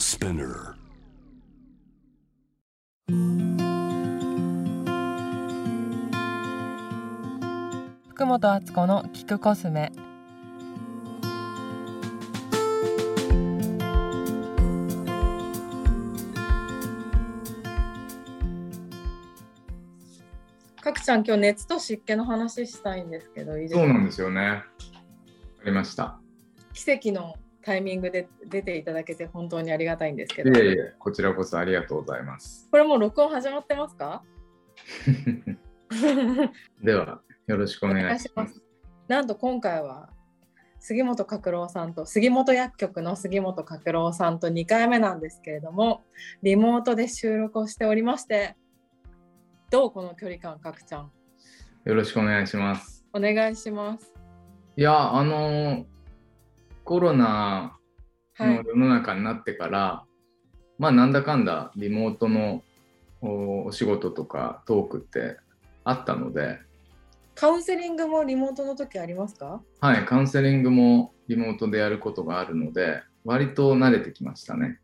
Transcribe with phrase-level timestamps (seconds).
[0.00, 0.76] Spinner.
[8.08, 9.92] 福本敦子の聞くコスメ
[20.80, 23.80] かくちゃん今日熱と湿気の話したいんですけどいいですか？
[23.80, 24.40] そうなんですよね。
[24.40, 24.64] あ
[25.66, 26.18] りました。
[26.72, 32.68] 奇跡のタイミングで出ていただけて本当にありがたいんですけいどえいえ、こちらこそありがとうございます。
[32.70, 34.22] これもう録音始まってますか？
[36.82, 38.62] では、よろしくお願いします。
[39.08, 40.10] なんと今回は
[40.78, 46.04] 杉本角郎さんと杉本薬局の杉本角郎さんと2回目なんですけれども
[46.42, 48.56] リモートで収録をしておりまして
[49.70, 51.10] どうこの距離感角ちゃん？
[51.84, 53.04] よろしくお願いします。
[53.12, 54.14] お願いします
[54.76, 55.84] いや、あのー
[56.90, 57.78] コロナ
[58.34, 60.02] はいの世の中になってから、
[60.76, 62.64] まあ、なんだかんだリモートの
[63.20, 65.36] おお仕事とかトークって
[65.84, 66.58] あったので、
[67.36, 69.62] カウンセリングもリモートの時ありますか？
[69.80, 74.80] はい、カウンセリングもリモートでやることがあるので、割と慣れてきましたね。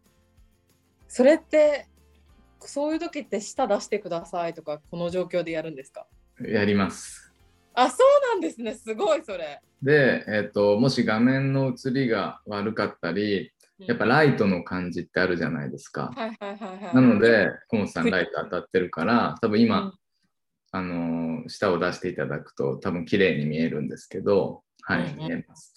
[1.09, 1.89] それって
[2.61, 6.07] そういう時って舌出してくださいとかこの状況でやるんですか？
[6.41, 7.26] やります。
[7.77, 8.75] あそうなんですね。
[8.75, 9.61] すごいそれ。
[9.83, 16.11] で、えっともし画面の映りが悪かったり、やっぱライトの感じってあるじゃないですか。
[16.95, 19.93] なので、コンさんライト当たってるから、多分今、うん。
[20.73, 25.75] あのー舌を出していただくと多分綺麗に見えるんですけど、はい、うんうん見えます。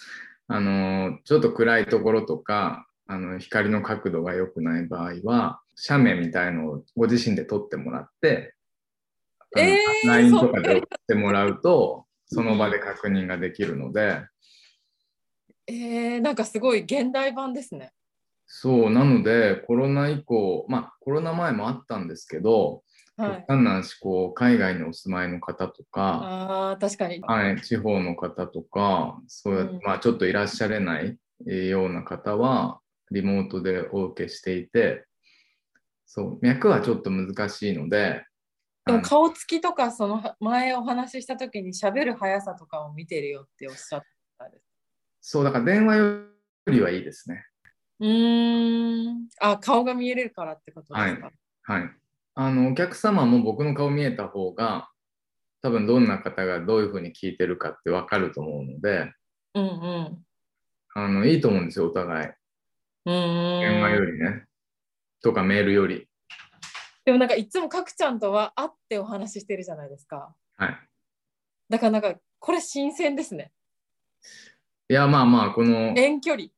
[0.48, 8.56] あのーちょっと暗いところとか、あの光の角度が良くない場合は、斜面みたいのをご自身で撮ってもらって、
[9.58, 14.22] えー LINE とかで送ってもらうと、その場で確認ができるので、
[15.68, 17.92] えー、なんかすごい現代版ですね。
[18.48, 22.84] そう、なので、コロナ以降、まあ、コロナ前もあったんですけど、
[23.16, 23.30] はい。
[23.42, 26.20] 極端な話、こう、海外にお住まいの方とか、
[26.72, 27.20] あー確かに。
[27.22, 29.80] はい、地方の方とか、そうやうん。
[29.84, 32.80] まあ、ちょっといらっしゃれないえーような方は、
[33.12, 35.06] リモートでお受けしていて、
[36.06, 38.26] そう、脈はちょっと難しいので、
[38.92, 44.02] でも顔つきとかその前お話しした時に喋る速さとかを見てるよっておっしゃっ
[44.38, 44.64] たんです
[45.22, 46.24] そう、だから電話よ
[46.68, 47.46] りはいいですね。
[48.00, 51.32] うーんあ顔が見えるからってことですか、
[51.64, 51.90] はい。
[52.36, 54.90] あの、お客様も僕の顔見えた方が、
[55.62, 59.12] 多分どんな方がどういうふうに聞いてるかってわかると思うので、
[59.54, 60.26] うんうん
[60.96, 62.28] あの、いいと思うんですよ、お互い。
[62.28, 64.46] うーん電話よりね。
[65.22, 66.09] とかメールより。
[67.10, 70.36] でもなんかいつもかくちゃんとは会ってお話ししてるじゃないですか。
[70.58, 70.78] はい。
[71.68, 73.52] だからなんかこれ新鮮ですね。
[74.88, 76.50] いや、まあまあ、この、遠距離。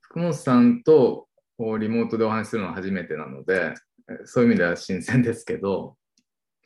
[0.00, 3.72] 福本さんとこうリモートでお話しするのは初めてなので、
[4.08, 5.96] えそういう意味では新鮮ですけど、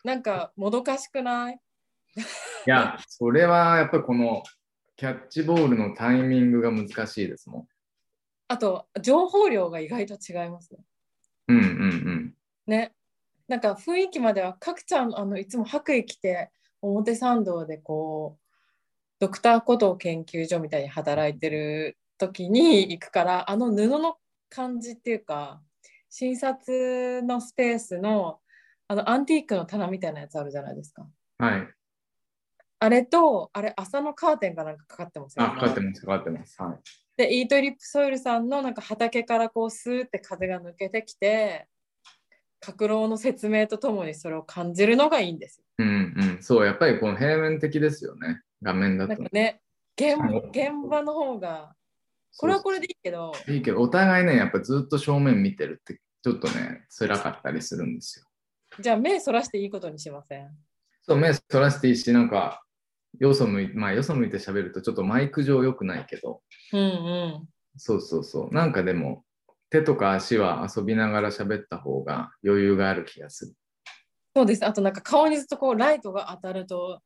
[0.05, 1.61] なんかもどかしくない？
[2.17, 2.21] い
[2.65, 4.43] や、それはやっぱりこの
[4.97, 7.69] キャッチボールのタイミングが難しいですもん。
[8.49, 10.81] あと情報量が意外と違いますね。
[11.49, 11.67] うんうんう
[12.13, 12.35] ん。
[12.67, 12.95] ね
[13.49, 16.51] なんか雰囲気まではかくちゃんあのいつも白衣着て
[16.81, 18.45] 表参道でこう
[19.21, 24.17] ドクターコトー研究所みたいに働いてる時に行くからあの布の
[24.49, 25.61] 感じっていうか
[26.11, 28.39] 診察のスペースの
[28.87, 31.07] あのアンティークの棚みたいなやつあるじゃないですか
[31.39, 31.69] はい。
[32.81, 36.63] あれとあれ朝のカーテンがなんかかかってますよあ、かかってます、かかってます。
[36.63, 36.79] はい。
[37.17, 41.67] でイートリップソイルさんのなんか畑からこうスーって風が抜けてきて
[42.65, 45.65] 角郎の説明とともにそれを感じるのがいいんですよ。
[45.79, 46.43] うんうん。
[46.43, 48.41] そう、やっぱりこの平面的ですよね。
[48.63, 49.29] 画面だとなんか。
[49.33, 49.61] ね
[49.97, 51.75] 現はい現場の方が
[52.37, 58.27] これはこれでいいけどいいけど、お互いね、やっぱずっと正面見てるって、ちょっとね、辛かったりするんですよ。
[58.81, 60.51] じゃあ目そらしていいことにしません？
[61.03, 62.65] そう、目そらしていいし、なんか、
[63.21, 66.43] よそ向いて、まあ、よそ向いて喋るとちょっとマイク上良くないけど、
[66.73, 68.55] うんうんそうそうそう。
[68.55, 69.24] なんかでも、
[69.75, 73.53] 手とか足は遊びながら喋った方が余裕がある気がする。
[74.37, 77.01] そうですあとなんか顔にずっとこうライトが当たると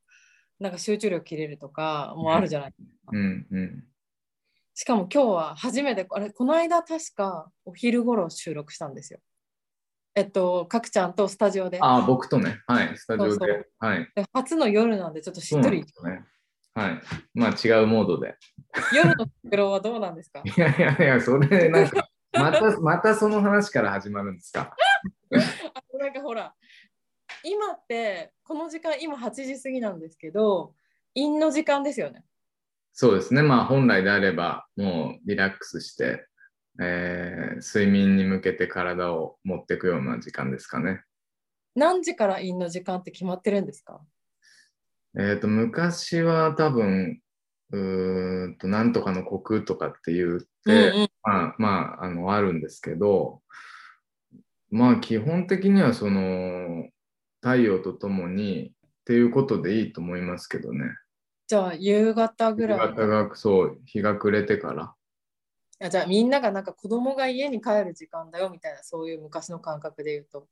[0.60, 2.74] なんか集中力切れるとかもあるじゃない
[3.12, 3.84] うんうん。
[4.74, 9.20] しかも今日は初めてあれこの間確かお昼頃収録したんですよ
[10.14, 13.30] えっとかくちゃんとスタジオでああ、僕とね、はい、スタジオで。
[13.30, 14.08] そうそうはい。
[14.14, 16.24] で初の夜なんでちょっとしっとりね。
[16.74, 17.00] はい。
[17.34, 18.36] まあ違うモードで。
[18.94, 20.42] 夜の袋はどうなんですか？
[20.44, 24.74] いやいやいや、それなんか、また、またその話から始まるんですか？
[25.74, 26.54] あとなんかほら
[27.44, 30.74] 今ってこの時間今8時過ぎなんですけど
[31.14, 32.24] 陰の時間ですよね
[32.92, 33.42] そうですね。
[33.42, 36.26] まあ本来であれば、もうリラックスして、
[36.80, 41.02] えー睡眠に向けて体を持っていくような時間ですかね。
[41.76, 44.00] 何時からインの時間って決まってるんですか？
[45.16, 47.20] えっ、と、昔は多分、
[47.70, 51.68] うーんと、なんとかの虚空とかって言って、まあ、ま
[52.00, 53.42] あ、あの、あるんですけど、
[54.70, 56.88] まあ、基本的にはその、
[57.42, 58.70] 太陽とともにっ
[59.04, 60.86] ていうことでいいと思いますけどね。
[61.46, 62.78] じゃあ夕方ぐ夕らい。
[62.78, 64.94] 方が、そう、日が暮れてから。
[65.80, 70.48] あじゃあみんながなんか子供が家に帰る時間だよみたいなそういう昔の感覚で言うと。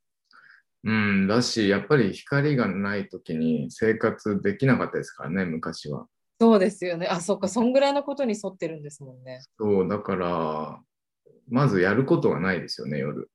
[0.83, 6.07] うん、だし、やっぱり光がない時に生活できなかったですからね、昔は。
[6.39, 7.07] そうですよね。
[7.07, 9.41] あ、そっか、そんぐらいのことに沿ってるんですもんね。
[9.57, 10.81] そう、だから、
[11.49, 13.29] まずやることがないですよね、夜。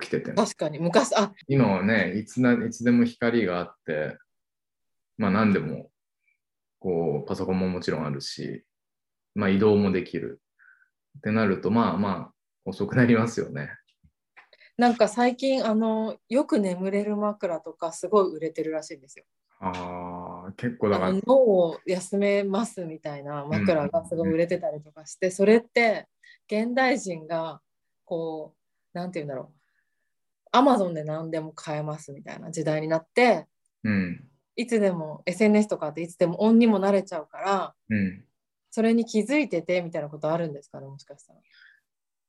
[0.00, 0.36] 起きてても。
[0.36, 0.78] 確かに。
[0.78, 4.18] 昔、あ、今はね、いつないつでも光があって、
[5.16, 5.90] まあ何でも、
[6.78, 8.64] こう、パソコンももちろんあるし、
[9.34, 10.40] まあ移動もできる。
[11.18, 12.32] ってなると、まあまあ、
[12.64, 13.70] 遅くなりますよね。
[14.76, 19.24] なんか最近、あの、よく眠れる枕とかすごい売れてるらしいんですよ。
[19.60, 19.72] ああ、
[20.56, 26.06] 結構だから脳を休めますみたいな枕がすごい売れてたりとかして、それって
[26.50, 27.60] 現代人が
[28.04, 28.54] こ
[28.94, 29.58] う、なんて言うんだろう。
[30.50, 33.46] アマゾンで何でも買えますみたいな時代になって、
[33.84, 34.24] うん、
[34.56, 38.24] いつでも SNS とかっていつでもオンにもなれちゃうから、うん。
[38.70, 41.40] それに気づいててみたいなことあるんですかね、もしかしたら。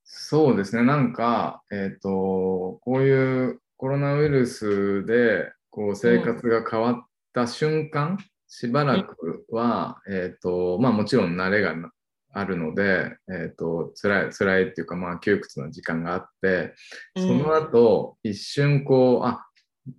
[0.04, 8.18] そうですね、なんか、えっ、と、こういうコロナウイルスで、こう、生活が変わった瞬間、
[8.48, 11.92] しばらくは、えっ、と、まあもちろん慣れがな
[12.32, 16.74] あるので、えっ、と、辛い、辛いっていうか、まあ窮屈な時間があって、
[17.16, 19.46] その後、一瞬こう、あ、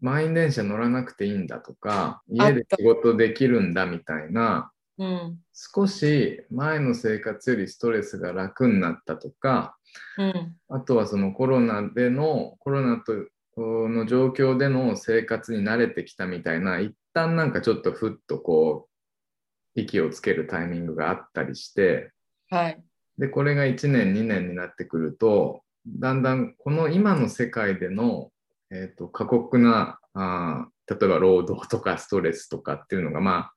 [0.01, 9.77] 満員電車乗らなくていいんだとか、家で仕事できるんだみたいな、うん、少し前の生活よりストレスが楽になったとか、
[10.19, 13.15] うん、あとはそのコロナでの、コロナと
[13.57, 22.13] の状況での生活に慣れてきたみたいな、一旦なんかちょっとふっとこう、息をつけるタイミングがあったりして、
[22.51, 22.83] はい。
[23.19, 28.31] で、これが1年、2年になってくると、だんだんこの今の世界での、
[28.71, 33.55] えー、と過酷なあー、例えば労働とかストレスとかっていうのが、まあ、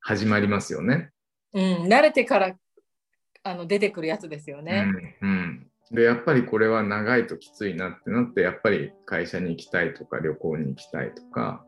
[0.00, 1.10] 始まりますよね。
[1.52, 2.56] うん、慣れてから
[3.42, 4.86] あの出てくるやつですよね。
[5.20, 11.64] うんうん、でやっぱりこれは長いときついなってなってやっぱり会社に行きたいとか旅行に行きたいとか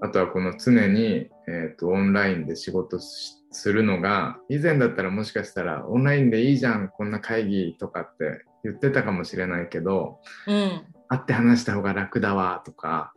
[0.00, 10.18] あとはこの常に、えー、とオンラインで仕事しするのが以前だったらもしかしたらオンラインでいいじゃんこんな会議とかって言ってたかもしれないけど
[10.48, 10.82] うん。
[11.06, 13.12] 会って話した方が楽だわとか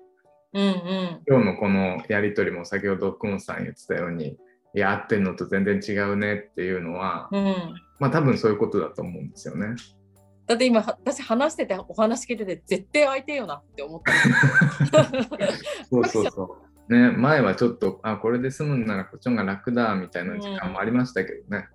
[0.54, 1.22] うんうん。
[1.28, 4.38] 今日のこのやり取りも先ほどクモさん言ってたように
[4.76, 9.76] いや会ってんのと全然違うねっていうのは、うんまあ多分そういうことだと思うんですよね。
[10.46, 15.04] だって今は私話しててお話聞いてて絶対相手よなって思った。
[15.90, 16.68] そうそうそう。
[16.90, 21.68] ね、前はちょっと、あ、これで済むんならこっちの方が楽だみたいな時間もありましたけどね。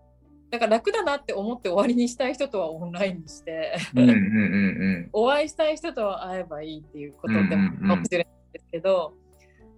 [0.51, 9.15] だから楽だなって思って終わりにしたい人とはオンラインにしてうんうんうんお会いしたい人とは会えばいいっていうことでうんうんうんもかもしれないですけど、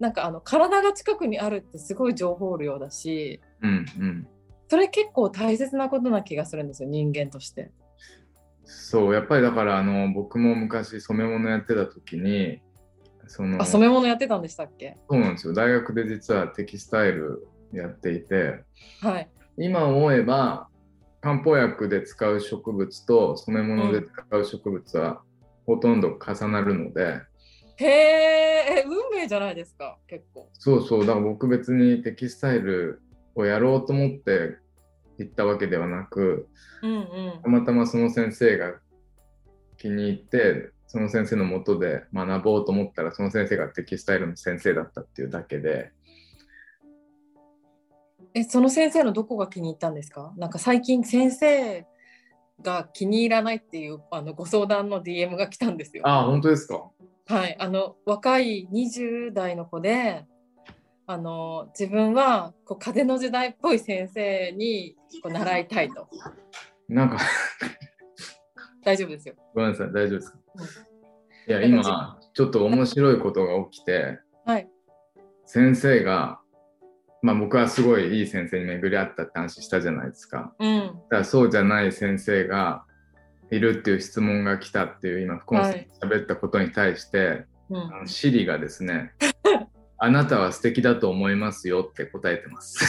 [0.01, 3.87] なんかあの体が近くにあるってすごい情報量だしうん。
[3.99, 4.29] うんうん。
[4.69, 7.71] それ結構大切なことな気がするんですよ人間として。
[8.65, 12.61] そう、やっぱりだから、あの、僕も昔染め物やってた時に、
[13.27, 14.97] その、あ染め物やってたんでしたっけ？
[15.11, 15.53] そうなんですよ。
[15.53, 18.65] 大学で実はテキスタイルやっていて、
[19.01, 19.29] はい。
[19.59, 20.69] 今思えば、
[21.21, 25.23] 漢方薬で使う植物と染め物で使う植物は
[25.67, 27.21] ほとんど重なるので、
[27.77, 30.49] へーえ運命じゃないですか結構。
[30.55, 33.01] そうそう、だから僕別にテキスタイル
[33.35, 34.59] をやろうと思って
[35.19, 36.49] 行ったわけではなく、
[36.83, 36.97] うんう
[37.39, 37.41] ん。
[37.43, 38.75] たまたまその先生が
[39.77, 45.93] 気に入って、その先生のもとで学ぼうと思ったら、その先生がテキスタイルの先生だったっていうだけで、
[48.35, 50.33] えその先生のどこが気に入ったんですか？
[50.37, 51.87] なんか最近先生
[52.63, 56.03] が気に入らないっていうあのご相談の DM が来たんですよ。
[56.07, 56.91] ああ、本当ですか？
[57.27, 60.27] はい、あの若い20代の子で
[61.07, 66.09] あの自分はこう風の時代っぽい先生にこう習いたいと。
[66.89, 67.19] なんか、
[68.83, 69.35] 大丈夫ですよ。
[69.55, 70.39] ごめんなさい、大丈夫ですか？
[70.57, 70.65] うん
[71.47, 74.69] いや、今、ちょっと面白いことが起きて、はい。
[75.45, 76.41] 先生が、
[77.21, 80.55] まあ僕はすごいいい先生に巡り合ったって話したじゃないですか。
[80.59, 80.87] うん。
[80.87, 82.87] だからそうじゃない先生が
[83.51, 89.13] いるっていう質問が来たっていう今、福本さんが喋ったことに対して、うんあのシリがですね、
[90.05, 92.85] あなたは素敵だと思いますよって答えてます。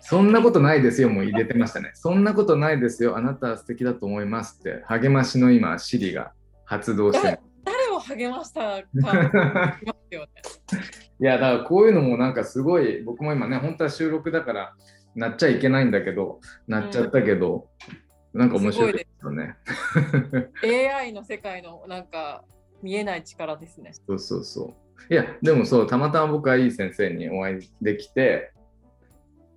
[0.00, 1.92] そんなことないですよもう入れてましたね。
[1.94, 3.16] そんなことないですよ。
[3.16, 6.32] あなたは素敵だと思いますって励ましの今、シリが
[6.64, 7.38] 発動してる。
[7.64, 9.78] 誰を励ましたか
[11.20, 14.74] いや、だからこういうのもなんかすごい、僕も今ね、本当は収録だから
[15.14, 17.68] なっちゃいけないんだけど、なっちゃったけど、
[18.34, 19.54] なんか面白いですよね。
[20.64, 22.44] AI の世界のなんか
[22.82, 23.92] 見えない力ですね。
[23.92, 24.74] そうそうそ
[25.10, 25.12] う。
[25.12, 28.52] いや、でもそう、たまたま僕はいい先生にお会いできて、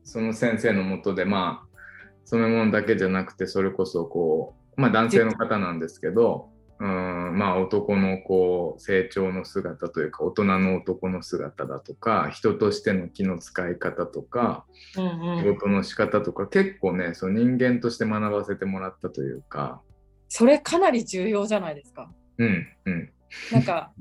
[0.03, 1.79] その先生のもとで、まあ、
[2.25, 14.65] 染め物だけじゃなくて、それこそこう、まあ男性の方なんですけど、うんまあ男のこう成長の姿というか大人の男の姿だとか人としての気の使い方とか
[14.97, 19.81] うん仕うん、事の仕方とか結構ねその人間として学ばせてもらったというか
[20.27, 22.09] それかなり重要じゃないですか。
[22.37, 23.11] うんうん
[23.51, 23.91] なんか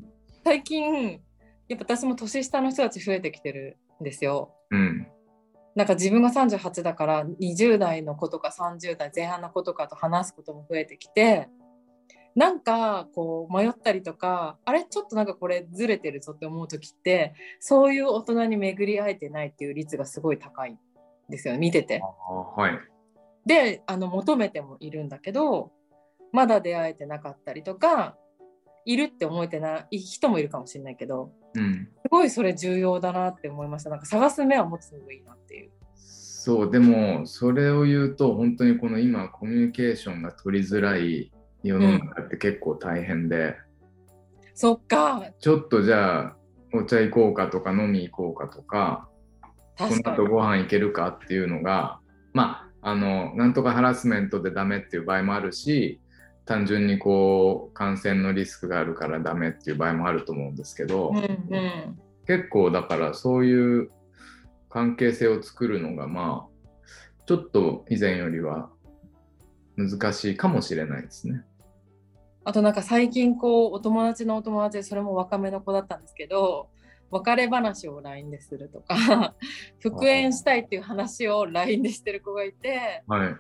[0.45, 1.21] 最近
[1.69, 4.55] やっぱ私も年下の人たち増えてきてるんですよ。
[4.71, 5.07] うん
[5.75, 11.49] なんか自分が38だから20代の子とか30代前半の子とかと話すことも増えてきて
[12.37, 20.79] なんかこう迷ったりとかあれちょっとなんかこれずれてるぞって思う時ってそういう大人に巡り会えてないっていう率がすごい高いん
[21.29, 22.01] ですよね見てて。
[22.01, 22.79] あはい
[23.47, 25.71] であの求めてもいるんだけど
[26.33, 28.17] まだ出会えてなかったりとか
[28.85, 31.89] いるって思えてない人もいるかもしれないけどうん。
[32.03, 33.91] すごいそれ重要だなって思いました。
[33.91, 35.71] なんか探す目は持つのがいいなっていう。
[35.97, 43.57] そうでもそれを言うと本当にこの今コミュニケーションが取りづらい世の中って結構大変で、
[44.53, 45.25] そっか。
[45.39, 46.37] ちょっとじゃあ
[46.75, 49.09] お茶行こうかとか飲み行こうかとか
[49.79, 52.01] この後ご飯行けるかっていうのが
[52.33, 56.01] まああのなんとかハラスメントでダメっていう場合もあるし
[56.47, 61.21] 単純にこう感染のリスクがあるからダメっていう場合もあると思うんですけど、うんう
[61.57, 63.91] ん結構だからそういう
[64.71, 66.71] 関係性を作るのがまあ
[67.27, 68.71] ちょっと以前よりは
[69.77, 71.43] 難しいかもしれないですね。
[72.45, 76.69] あとなんか最近こうお友達のお友達でそれも若めの子だったんですけど
[77.11, 79.35] 別れ話を LINE でするとか
[79.81, 83.37] 復縁したいっていう話を LINE でしてる子がいてはい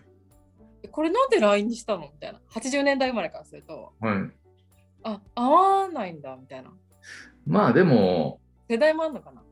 [0.90, 2.10] これなんで LINE にしたの？
[2.12, 2.40] みたいな。
[2.50, 3.92] 80年代生まれからすると。
[4.00, 4.16] はい。
[5.04, 6.70] あ合わないんだみたいな。
[7.46, 9.42] まあでも世代もあんのかな？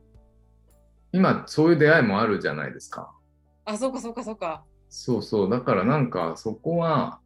[1.13, 3.11] 今そういう出会いもあるじゃないですか。
[3.65, 4.65] あそうかそうかそうか。
[4.89, 5.51] そうそう。
[5.51, 7.21] だからなんかそこは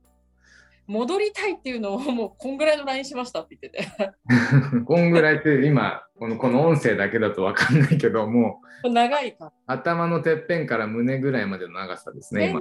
[0.86, 4.12] 戻りたいっていうのをもうこんぐらいの LINE しましたって言ってて。
[4.86, 12.60] こんぐらいって今このこの音声だけだと分かんないけど もう長いか頭のてっぺんから胸ぐらいまでの長さですね年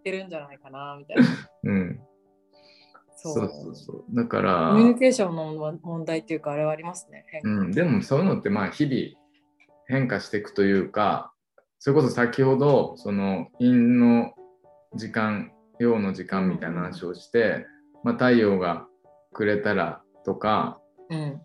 [0.00, 1.22] ってるんじゃないかなみたいな。
[1.64, 2.00] うん、
[3.16, 4.04] そそううそうそう。
[4.16, 7.24] だからコミュニケーションの問題っていうかあれはありますね。
[7.44, 9.20] うん、でもそういうのってまあ日々
[9.86, 11.32] 変化していくというか
[11.78, 14.34] それこそ先ほどその陰の
[14.94, 17.66] 時間陽の時間みたいな話をして、
[18.04, 18.86] まあ、太陽が
[19.32, 20.78] くれたらとか、
[21.08, 21.40] うん。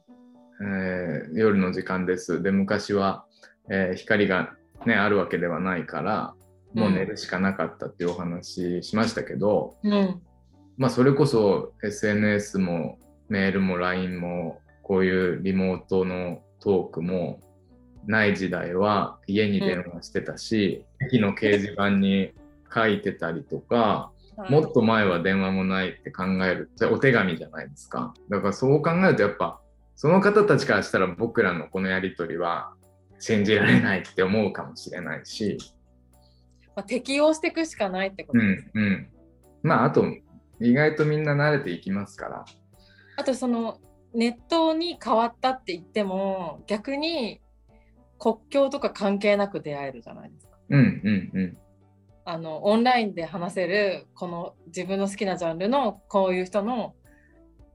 [0.61, 2.41] えー夜の時間です。
[2.41, 3.25] で昔は、
[3.69, 4.53] えー光が、
[4.85, 6.33] ね、あるわけではないから
[6.75, 10.21] もう寝るしかなかったっていうお話しましたけど、うん。
[10.77, 17.39] まあ、それこそ SNS もメールも LINE もこういうリモートのトークも
[18.05, 22.33] ない時代は家に電話してたし、駅の掲示板に
[22.73, 24.11] 書いてたりとか、
[24.49, 28.13] もっと前は電話もないって考えるじゃあお手紙じゃないですか。
[28.29, 29.61] だからそう考えるとやっぱ
[29.95, 32.73] その方たちからしたら僕らのこのやり取りは
[33.17, 35.57] 信じられないって思うかもしれないし、
[36.75, 39.07] まあ、適応していくしかないってこうとです、んうん。
[39.63, 40.05] まああと
[40.59, 42.45] 意外とみんな慣れていきますから。
[43.17, 43.79] あとその
[44.13, 47.41] ネットに変わったって言っても逆に
[48.19, 50.57] 国境とか関係なく出会えるじゃないですか。
[50.69, 51.57] うんうんうん。
[52.27, 56.95] あのオンラインで話せるこの自分の好きなジャンルのこういう人の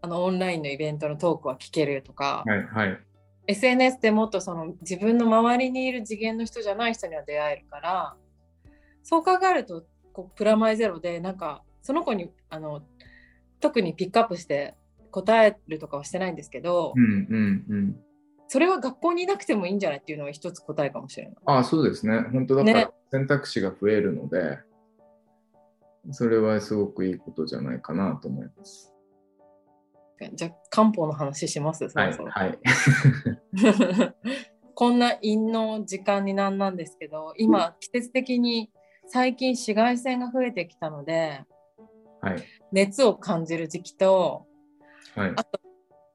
[0.03, 3.01] あのオンラインのイベントのトークは聞けるとか、はいはい。
[3.47, 8.17] SNS でもっとその自分の周りにいる次元の人じゃない人には出会えるから
[9.11, 12.83] そう考えるとこうプラマイゼロでなんかその子にあの
[13.59, 14.77] 特にピックアップして
[15.11, 17.97] 答えるとかはしてないんですけど、うんうんうん。
[18.47, 21.37] それは学校にいなくてもいいんじゃないっていうのが一つ答えかもしれない。
[21.45, 22.21] ああ、そうですね。
[22.33, 24.61] 本当だからね選択肢が増えるので、
[26.13, 28.95] それはすごくいいことじゃないかなと思います。
[30.35, 31.91] じゃあ漢方の話します？
[31.91, 32.57] そはいろそろはい。
[34.77, 38.71] こんな陰の時間になんなんですけど今季節的に
[39.13, 41.43] 最近紫外線が増えてきたので
[42.21, 42.45] はい。
[42.71, 44.47] 熱を感じる時期と
[45.17, 45.33] はい。
[45.35, 45.61] あと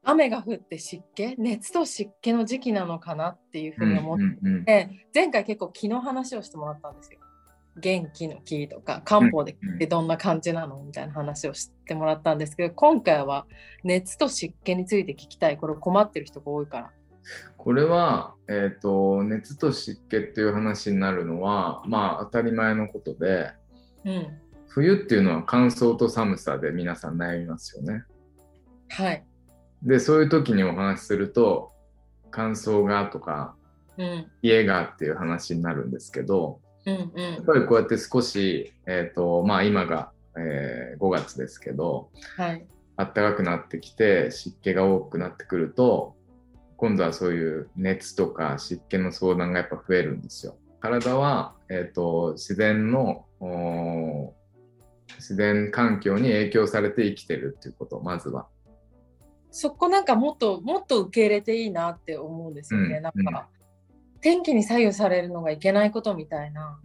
[0.03, 1.35] 雨が降って湿気？
[1.37, 7.19] 熱と湿気の時期なのかなっていうふうに思っうんうんうんて、前回結構気の話をしてもらったんですよ。
[7.77, 9.57] 元気の木とか漢方で
[9.89, 13.47] どんな感じなのみたいな話をしてもらったんですけど今回は
[13.83, 16.91] 熱と湿気について聞きたいこれ困ってる人が多いから。
[17.57, 23.51] これは、えーと、熱と湿気っていう話になるのはまあ当たり前のことで、
[24.05, 24.27] うん、
[24.67, 28.03] 冬っていうのは乾燥と寒さで皆さん悩みますよね。
[28.89, 29.25] はい。
[29.81, 31.71] でそういう時にお話しすると
[32.31, 33.55] 乾燥がとか、
[33.97, 42.65] うん、家がっていう話になるんですけど、うんうん、やっぱりこうやって少し、えーとまあ、今が、えー、5月ですけど、はい、
[42.97, 46.14] 暖かくなってきて湿気が多くなってくると
[46.77, 50.57] 今度はそういう熱とか湿気の相談がやっぱ増えるんですよ。
[50.79, 53.25] 体は、えーと、自然の
[55.17, 58.47] 自然環境に影響されて生きてるっていうことまずは。
[59.51, 62.97] そこなんかもっともっと受け入れていいなって思うんですよね。
[62.97, 63.47] うん、なんか、
[64.19, 66.77] 天気に左右されるのがいけないことみたいな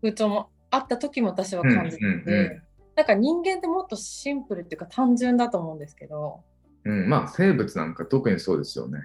[0.00, 2.62] 風潮もあった時も私は感じてて、うんうんうん、
[2.96, 6.40] なんか人間ってもっとシンプルっていうか単純だと思うんですけど、
[6.84, 9.00] うん、まあ生物なんか特にそうですよね。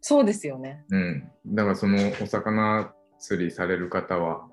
[0.00, 0.84] そうですよね。
[0.90, 4.46] うん、だからそのお魚釣りされる方は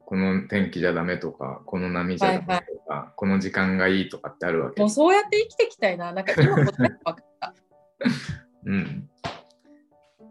[0.00, 7.54] この天気じゃダメとかこの波じゃダメとか、はいはい、この時間がいいとかってあるわけもうそうやって生きていきたいななんか今答え分かった。
[8.66, 9.08] うん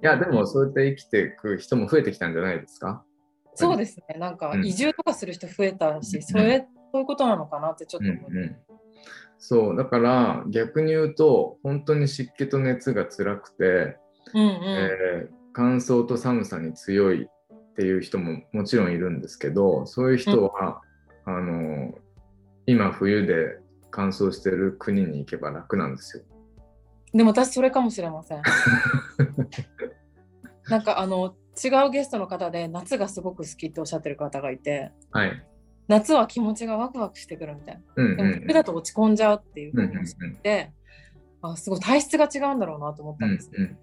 [0.02, 3.06] いや、でもそうやって生きていく人も増えてきたんじゃないですか？
[3.56, 4.20] そうですね。
[4.20, 8.30] なんか移住とかする人増えたし、うん、それ、そういうことなのかなってちょっと思う。
[8.30, 8.56] うんうん、
[9.46, 13.98] そう、だから逆に言うと、本当に湿気と熱が辛くて、
[14.34, 20.82] うんうん、えー、乾燥と寒さに強いっていう人ももちろんいるんですけど、そういう人は、
[21.26, 21.94] うん、あの
[22.68, 23.60] 今冬で
[23.92, 26.24] 乾燥してる国に行けば楽なんですよ。
[27.14, 28.42] でも私それかもしれません。
[30.70, 35.46] なんかあの違うゲストの方で夏がすごく好きっておっしゃってる方がいて、はい、
[35.88, 37.82] 夏は気持ちがワクワクしてくるみたいな。
[37.96, 38.12] うんうん。
[38.12, 40.72] うん、でも冬だと落ち込んじゃうっていうふうにしゃって、
[41.42, 41.50] うん。
[41.50, 43.78] うん、あすごい体質が違うんだろうなと思ったんです、うんうん、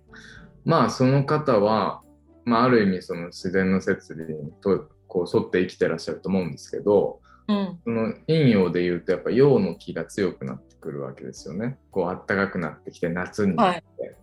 [0.64, 2.02] まあその方は、
[2.44, 11.78] まあ、ある意味その自然の摂理にとこう沿って生きてらっしゃると思うんですけど、うん、その陰陽でいうとやっぱ陽の気が強くなってくるわけですよね。
[11.90, 13.82] こう暖かくなってきて夏になって。
[14.02, 14.14] はい、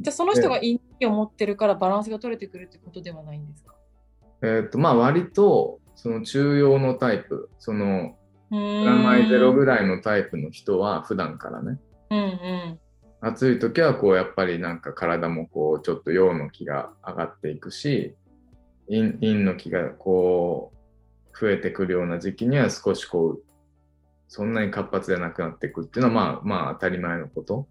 [0.00, 3.74] じゃあその人が陰気を持ってるからバランスが取れてくるってことではないんですか？
[4.42, 8.16] えー、っとまあ割とその中庸のタイプその
[8.50, 11.78] プラマイゼロぐらいのタイプの人は普段からね、
[12.10, 12.78] うんうん、
[13.20, 18.14] 暑い時はこうやっぱりなんか体もこうちょっと陽の気が上がっていくし
[18.88, 23.42] 陰の気がこう増えてくるような時期には少しこう
[24.28, 27.66] そんなに活発じゃなくなっていくっていうのはまあまあ当たり前のこと。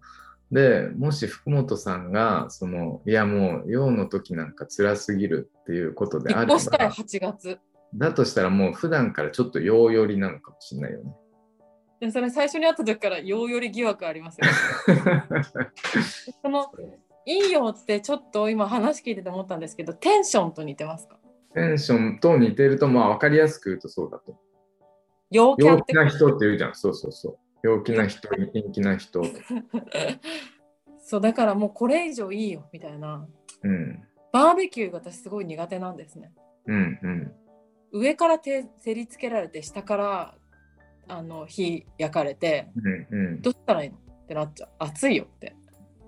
[0.50, 7.58] でもし福本さんがそのいやもう陽の時なんか辛すぎるっていうことであれば8月
[7.94, 11.12] だとしたらもう普段からちょっと陽寄りなのかもしれないよね。
[12.00, 14.46] でそれ最初に会った時から陽寄り疑惑ありますよ、
[16.42, 16.72] その
[17.24, 21.18] 陰陽ってちょっと今話聞いてて思ったんですけどテンションと似てますか？
[21.54, 24.36] テンションと似てるとまあ分かりやすく言うとそうだと。
[25.30, 26.74] 陽気な人って言うじゃん。
[26.74, 27.38] そうそうそう。
[27.62, 29.22] 陽気な人、陰気な人。
[30.98, 33.26] そう、だからもうこれ以上いいよみたいな。
[33.62, 34.02] うん。
[34.32, 36.32] バーベキューが私すごい苦手なんですね。
[36.66, 37.32] うんうん。
[37.94, 40.34] 上から手照りつけられて、下から
[41.06, 44.68] あの火焼かれて、うんうん、どうしたらいいのってなっちゃう。
[44.80, 45.54] 暑いよって。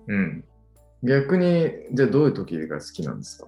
[0.07, 0.43] うん。
[1.03, 3.47] 逆に、じゃあどういう時が好きなんですか？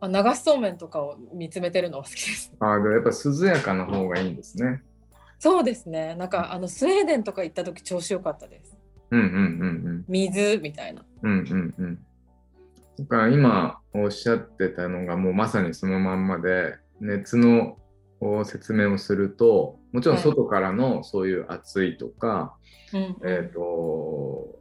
[0.00, 2.52] あ流しそうめんとかを見つめてるのは好きです。
[2.60, 4.82] あやっぱ涼やかな方がいいんですね。
[5.38, 6.14] そうですね。
[6.14, 8.76] なんかあのスウェーデンとか行った時調子良かったです。
[9.10, 9.34] うんうんうんう
[9.98, 10.04] ん。
[10.06, 11.04] 水みたいな。
[11.22, 11.98] うんうんうん。
[12.98, 17.76] だから今おっしゃってたのがもうまさにそのまんまで熱の
[18.44, 22.54] 説明をするともちろん外からのそういう暑いとか、
[22.92, 24.60] はい、えっ、ー、と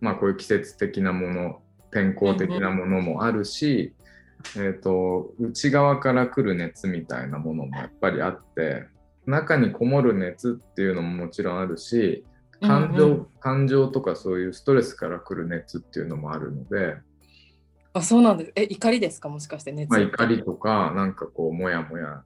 [0.00, 3.94] まあこういう季節的なもの天候的なものもあるし、
[4.56, 8.84] えーと、内側から来る熱みたいなものもやっぱりあって
[9.26, 12.24] 中にこもる熱っていうのももちろんあるし
[12.60, 13.12] 感情うん。
[13.12, 16.96] うん、感情とかそういうストレスから来る熱っていうのもあるので
[17.98, 18.52] あそうなんです。
[18.56, 19.28] え怒りですか？
[19.28, 22.22] もしかして熱、まあ、怒りとかなんかこうもやもや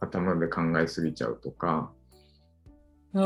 [0.00, 1.92] 頭で考えすぎちゃうとか。
[3.14, 3.24] そう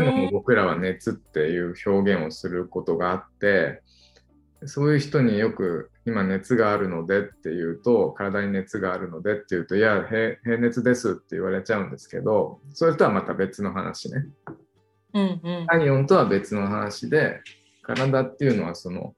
[0.00, 3.80] いうのも僕らは熱っていう表現をすることがあって
[4.66, 14.26] そういう人によく今熱があるのでって言うと体に熱があるのでって言うといや平熱ですって言われちゃうんですけどそれとはまた別の話ね。
[15.14, 17.40] うんうん、体温とは別の話で
[17.80, 19.14] 体っていうのはその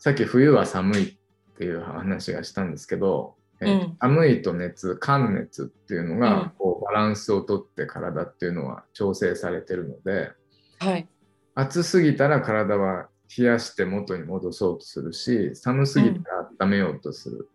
[0.00, 10.32] さっき冬は寒いっていう話がしたんですけどえーうん寒いと熱、寒熱っていうのうんがこうバランスをとって体っていうのは調整されてるので、
[10.78, 11.06] はい。
[11.54, 17.48] 暑すぎたら体は冷やして元に戻そうとするし、寒すぎたら温めようとする。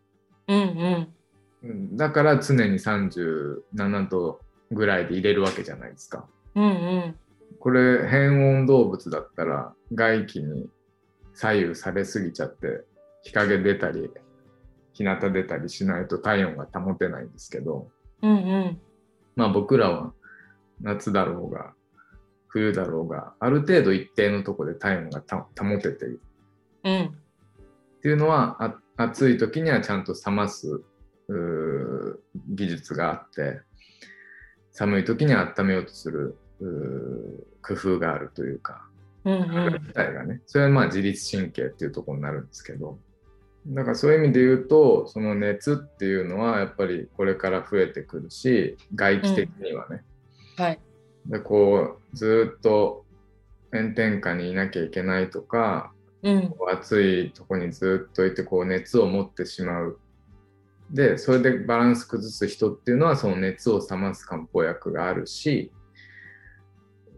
[0.47, 1.08] うんうん。
[1.63, 6.27] うんだから常に37度ぐらいで入れるわけじゃないですか。
[6.53, 7.15] うんうん。
[7.60, 10.69] これ変温動物だったら外気に
[11.36, 12.84] 左右されすぎちゃって
[13.21, 14.10] 日陰出たり
[14.93, 17.89] 日向出たりしないと体温が保てないんですけど
[18.21, 18.80] うんうん。
[19.36, 20.13] まあ僕らは
[20.82, 21.74] 夏だろうが
[22.48, 26.21] 冬だろうがある程度一定のところで体温がた保てている
[26.86, 27.04] うん。
[27.04, 30.82] っていうのはあ暑い時にはちゃんと冷ます
[32.50, 33.60] 技術があって
[34.71, 36.38] 寒い時には温めようとする
[37.62, 38.88] 工夫があるというか
[39.25, 39.73] うんうん。
[39.73, 42.97] 自体がねそれはまあ自律神経っていうところになるんですけど
[43.67, 50.03] だからそういう意味で言うとその熱っていうのはやっぱりこれから増えてくるし外気的にはね、
[50.55, 50.79] はい。
[51.25, 53.03] でこうずっと
[53.73, 55.91] 炎天下にいなきゃいけないとか
[56.25, 56.53] うん。
[56.73, 59.99] 暑いとこにずっといてこう熱を持ってしまう。
[60.89, 65.71] で、それでバランス崩す人っていうのはその熱を冷ます漢方薬があるし、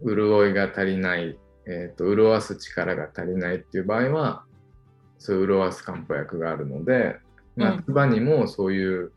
[0.06, 4.44] 潤いが足りない、えーと、潤わす力が足りないっていう場合は、
[5.20, 7.18] そういう潤わす漢方薬があるので、
[7.58, 7.64] うん。
[7.64, 9.12] 夏場にもそういう、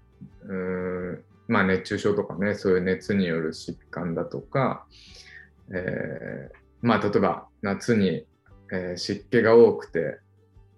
[0.45, 4.87] うーんまあ熱中症とかね、そういう熱による疾患だとか、
[5.73, 8.27] えーまあ例えば夏に
[8.73, 10.19] えー湿気が多くて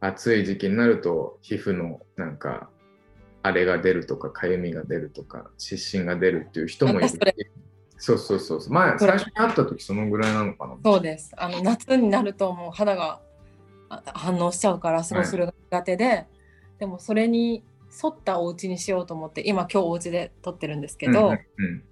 [0.00, 2.68] 暑い時期になると皮膚のなんか
[3.42, 7.08] 荒れが出るとかかゆみが出るとか湿疹が出るっていう人もいる。
[7.08, 7.18] し
[8.02, 8.72] そうそうそうそう。
[8.72, 9.12] まあそれ。
[9.12, 10.76] 最初に会った時そのぐらいなのかな。
[10.84, 11.32] そうです。
[11.36, 13.20] あの夏になるともう肌が
[13.88, 16.26] あ反応しちゃうからそうするのが苦手で、
[16.80, 17.62] でもそれに
[18.02, 21.34] 沿ったお家にしようと思って今今日お家で撮ってるんですけど、うんう
[21.68, 21.82] ん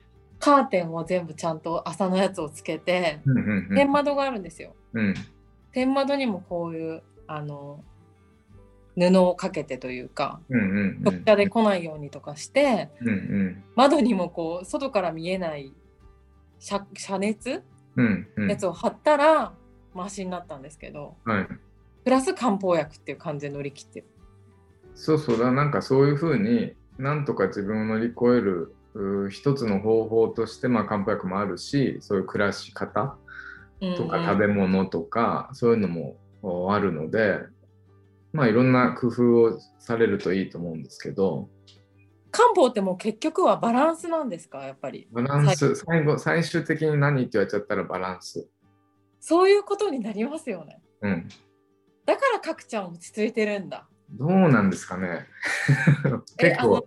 [0.41, 3.77] カーテンを全部ちゃんと朝のやつをつけて、うんうんうん。
[3.77, 4.75] 天窓があるんですよ。
[4.95, 5.15] うん。
[5.71, 7.85] 天窓にもこういうあの
[8.97, 11.25] 布をかけてというかうんうんうん。
[11.25, 13.65] で来ないようにとかしてうんうん。
[13.77, 15.75] 窓にもこう外から見えない
[16.61, 17.63] 遮遮熱？
[17.97, 18.51] うんうん。
[18.51, 19.53] やつを貼ったら
[19.95, 21.49] マシになったんですけどはい。
[22.05, 24.07] プラス漢方薬っていう感じで乗り切ってる。
[24.95, 28.75] そうそうだなんかそういうふうになんとか自分を乗り越える
[29.31, 33.17] 一つの方法として、まあ、漢方薬もあるしそういう暮らし方
[33.97, 34.23] とかうん。
[34.23, 37.39] うん食べ物とか、そういうのもおあるので
[38.33, 41.49] まあいろんな工夫をされるといいと思うんですけど
[42.31, 44.65] 漢方ってもう結局はバランスなんですか？
[44.65, 45.09] やっぱり。
[45.11, 45.75] バランス。
[45.75, 48.49] 最後最終的に何って言われちゃったらバランス。
[49.21, 50.81] そういうことになりますよね。
[51.03, 51.29] うん。
[52.07, 53.87] だから角ちゃん落ち着いてるんだ。
[54.11, 55.27] どうなんですかね。
[56.39, 56.87] え結構。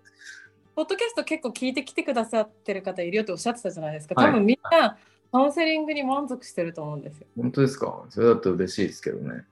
[0.75, 4.15] ポッドキャスト結構聞いてきてくださってる方いるよっておっしゃってたじゃないですか。
[4.15, 4.31] はい。
[4.31, 4.97] 多分みんな
[5.31, 7.27] カウンセリングに満足してると思うんですよ。
[7.37, 8.05] 本当ですか？
[8.09, 9.45] それだと嬉しいですけどね。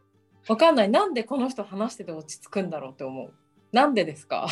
[0.48, 0.90] わかんない。
[0.90, 3.32] なんでこの人話してて落ち着くんだろうって思う。
[3.72, 4.48] なんでですか？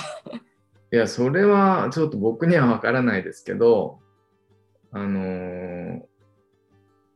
[0.92, 4.00] いやそれはちょっと僕には分からないですけど
[4.92, 6.02] あのー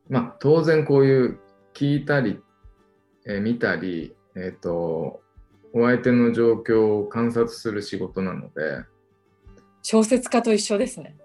[0.08, 1.38] まあ当然こういう
[1.72, 2.40] 聞いたり、
[3.26, 5.20] えー見たりえっ、と
[5.72, 8.84] お相手の状況を観察する仕事なので。
[9.82, 11.16] 小説家と一緒ですね。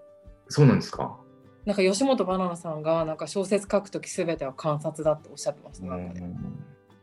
[0.48, 1.16] そうなんですか？
[1.64, 6.14] なんか吉本ばななさんがなんか小説書くときすべては観察だっておっしゃってました、ね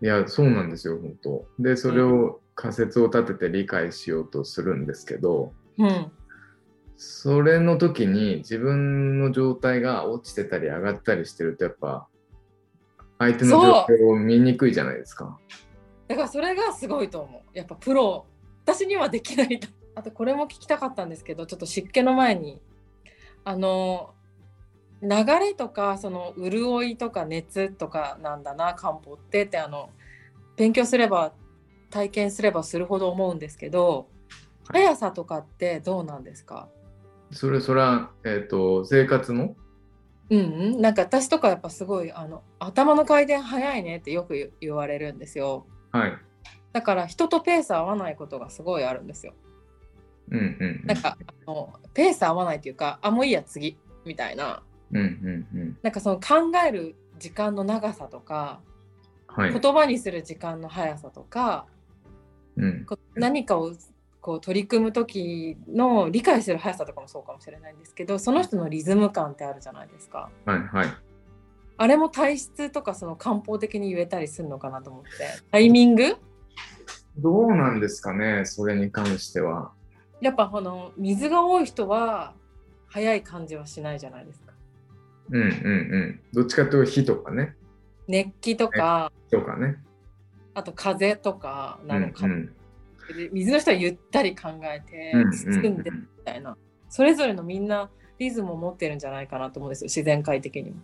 [0.01, 1.47] いやそうなんですよ本当。
[1.57, 6.11] でそれを仮説を立てて理解しようとするんですけどうん。
[6.97, 12.07] それの時に自分の状態が落ちてたり上がったりしてるとやっぱ
[13.19, 15.37] 相手の状況を見にくいじゃないですか。
[16.07, 17.41] だからそれがすごいと思う。
[17.53, 18.25] やっぱプロ。
[18.63, 19.67] 私にはできないと。
[19.93, 22.59] あとこれも聞きたかったんですけどちょっと湿気の前に。
[23.43, 24.15] あの
[25.01, 29.45] 流れとかその潤いとか熱とかなんだな漢方って。
[29.45, 29.91] ってあの
[30.55, 31.33] 勉強すれば
[31.89, 34.07] 体験すればするほど思うんですけど
[34.67, 36.67] はい速さとかってどうなんですか？
[37.31, 39.55] それそれは、えっと生活の？
[40.29, 40.43] うんう
[40.77, 46.13] ん、なんか私とかやっぱすごいあの頭の回転早いねってよく言言われるんですよはい。
[46.73, 49.33] だから人とペース合わないことがすごいあるんですよ
[50.29, 50.85] うんうんうん。
[50.85, 55.77] なんかあのペース合わないというかあもういいや次みたいなうんうんうん。
[55.81, 58.59] なんかその考える時間の長さとか
[59.27, 59.53] はい。
[59.57, 61.67] 言葉にする時間の速さとか
[63.15, 63.73] 何かを
[64.19, 70.87] こう取り組む時の理解する速さとかもそうかもしれないんですけどその人のリズム感ってあるじゃないですかはいはい。
[71.77, 75.09] あれも体質とかその漢方的に言えたりするのかなと思って
[75.51, 76.17] タイミング？
[77.19, 79.71] どうなんですかね、それに関しては。
[80.19, 82.33] やっぱこの水が多い人は
[82.87, 84.53] 早い感じはしないじゃないですか。
[85.29, 86.19] うんうんうん。
[86.33, 87.55] どっちかというと火とかね。
[88.07, 89.77] 熱気とか、とかね。
[90.57, 92.53] あと風とかなのかも、うん
[93.11, 93.15] うん。
[93.15, 96.57] で水の人はゆったり考えてうんうん包んでみたいな、
[96.89, 100.77] それぞれのみんなリズムを持ってるんじゃないかなと思うんですよ自然界的にも。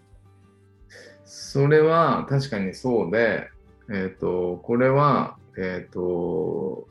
[1.25, 3.49] それは確かにそうで、
[3.91, 6.87] えっ、と、これは、えっ、と、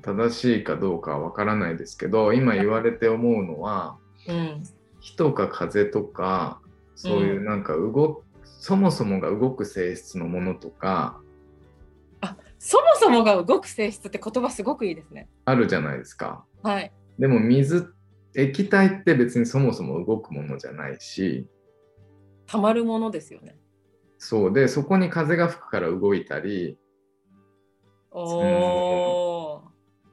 [0.00, 4.62] 正しいかどうかはわからないですけど、今言われて思うのは、うん、
[5.00, 6.60] 火とか風とか、
[6.94, 11.21] そういうなんか動、そもそもが動く性質のものとか、あ
[12.64, 15.28] そもそもが動く性質って言葉すごくいいですね。
[15.46, 16.44] あるじゃないですか。
[16.62, 16.92] はい。
[17.18, 17.92] でも水、
[18.36, 21.48] 液体って別にそもそも動くものじゃないし、
[22.46, 23.56] たまるものですよね。
[24.16, 26.78] そうで、そこに風が吹くから動いたり、
[28.12, 29.62] おー。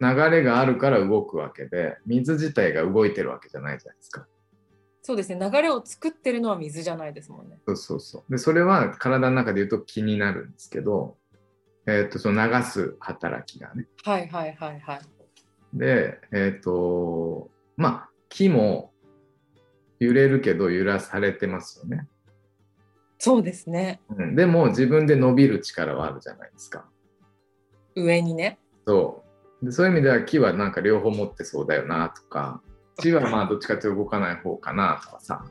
[0.02, 4.26] 流れがあるから動くわけで、水自体が動いてるわけじゃないじゃないですか。
[5.04, 7.60] そうですね流れを作ってるのは水じゃないですもんね。
[7.68, 8.32] そうそうそう。
[8.32, 11.16] で、それは体の中で言うと気になるんですけど、
[11.90, 13.88] えっ、と、その流す働きがね。
[14.04, 15.00] はいはいはいはい。
[15.74, 18.92] で、えっ、と、まあ、木も
[20.00, 22.08] 揺れるけど揺らされてますよね。
[23.22, 26.86] そうですねうん、でも自分で伸びる力はあるじゃないですか。
[27.96, 28.60] 上にね。
[28.88, 29.24] そ
[29.62, 29.66] う。
[29.66, 32.62] でそういう意味では木はなんか両方持ってそうだよなとか、
[33.02, 35.44] 木はまあどっちかというと動かない方かなとかさ。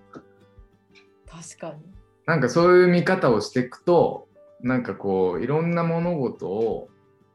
[1.26, 1.82] 確かに。
[2.24, 4.27] なんかそういう見方をしていくと、
[4.60, 6.88] なんかこういろんな物事を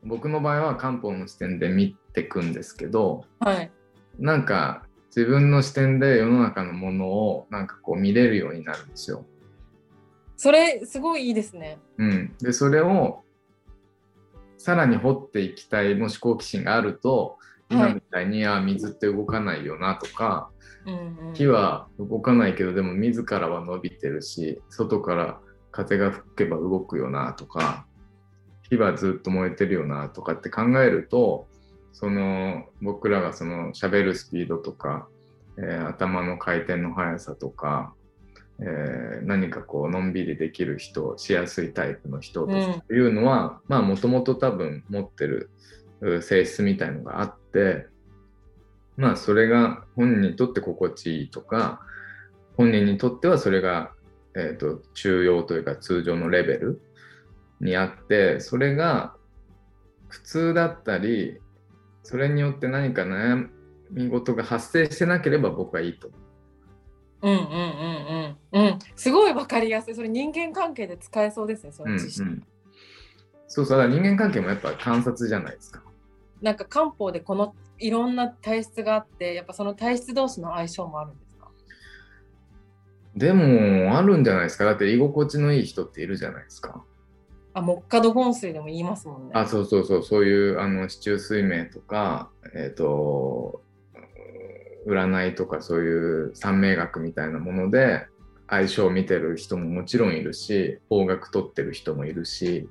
[0.03, 3.71] 僕の場合は漢方の視点で見ていくんですけど、はい。
[4.19, 4.83] なんか
[5.15, 9.25] 自分の視点で世の中のものをなんかこう見れるようになるんですよ。
[10.35, 11.79] それすごいいいですね。
[11.97, 13.23] うん、でそれを
[14.57, 17.37] さらに掘っていきたいもし好奇心があると
[17.69, 20.49] 今みたいに、あ水って動かないよなとか
[20.85, 25.39] うんうん、木は動かないけどでも自らは伸びてるし外から
[25.73, 27.85] 風が吹けば動くよなとか
[28.69, 31.47] 火はずっと燃えてるよなとかって考えると
[31.91, 35.07] その僕らがその喋るスピードとか、
[35.57, 37.93] えー頭の回転の速さとか、
[38.59, 45.51] えー何かこうのんびりできる人しやすいタイプの人というのは、まあもともと多分持ってる
[46.01, 47.87] う性質みたいのがあって
[48.97, 51.81] まあそれが本人にとって心地いいとか
[52.57, 53.91] 本人にとってはそれが、
[54.35, 56.81] えー、と中庸というか通常のレベル
[57.61, 59.15] にあってそれが
[60.09, 61.39] 苦痛だったり
[62.03, 63.47] それによって何か悩
[63.91, 66.19] み事が発生してなければ僕はいいと思う。
[67.23, 68.79] うんうんうんうんうん。
[68.95, 69.95] すごいわかりやすい。
[69.95, 71.71] それ人間関係で使えそうですね。
[71.71, 72.23] そうんうの知識。
[72.23, 72.43] ん、
[73.47, 75.81] そうそうだから人間関係もやっぱ観察じゃないですか。
[76.41, 81.15] なんか漢方でこのいろんな体質があって、やっぱその体質同士の相性もあるん
[83.15, 84.65] でもあるんじゃないですか？
[84.65, 86.83] だって居心地のいい人っているじゃないですか。
[87.53, 89.31] あ、木下土本水でも言いますもんね。
[89.35, 93.61] あそうそうそうそういうあの市中水明とかえっ、と
[94.87, 98.07] 占いとかそういう三名学みたいなもので
[98.49, 102.67] 相性を見てる人ももちろんいるし方角取ってる人もいるし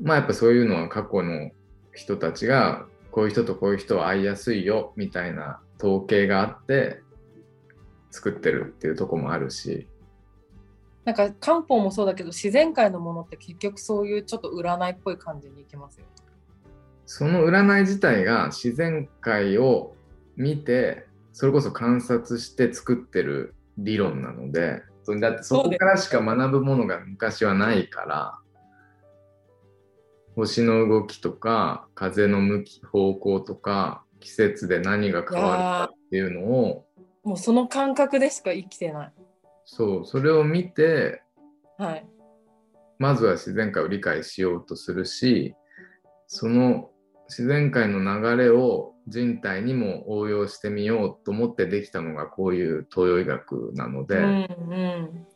[0.00, 1.50] まあやっぱそういうのは過去の
[1.92, 7.02] 人たちがこういう人とこういう人は会いやすいよみたいな統計があって
[8.10, 9.88] 作ってるっていうとこもあるし
[11.04, 16.06] なんか漢方もそうだけど自然界のものって結局そういうちょっと占いっぽい感じにいきますよ。
[17.06, 19.96] その占い自体が自然界を
[20.36, 28.38] 見てそれこそ観察して作ってる理論なのでそだってそこからしか学ぶものが昔はないから
[30.36, 36.86] 星の動きとか風の向き方向とか季節で何が変わるかっていうのを
[37.22, 39.12] もうその感覚でしか生きてない。
[39.64, 41.22] そうそれを見て
[41.78, 42.06] はい。
[42.98, 45.54] まずは自然界を理解しようとするし
[46.26, 46.90] その
[47.28, 55.26] 自然界の流れを人体にも応用してみようと思ってできたのがこういう東洋医学なので、うんうん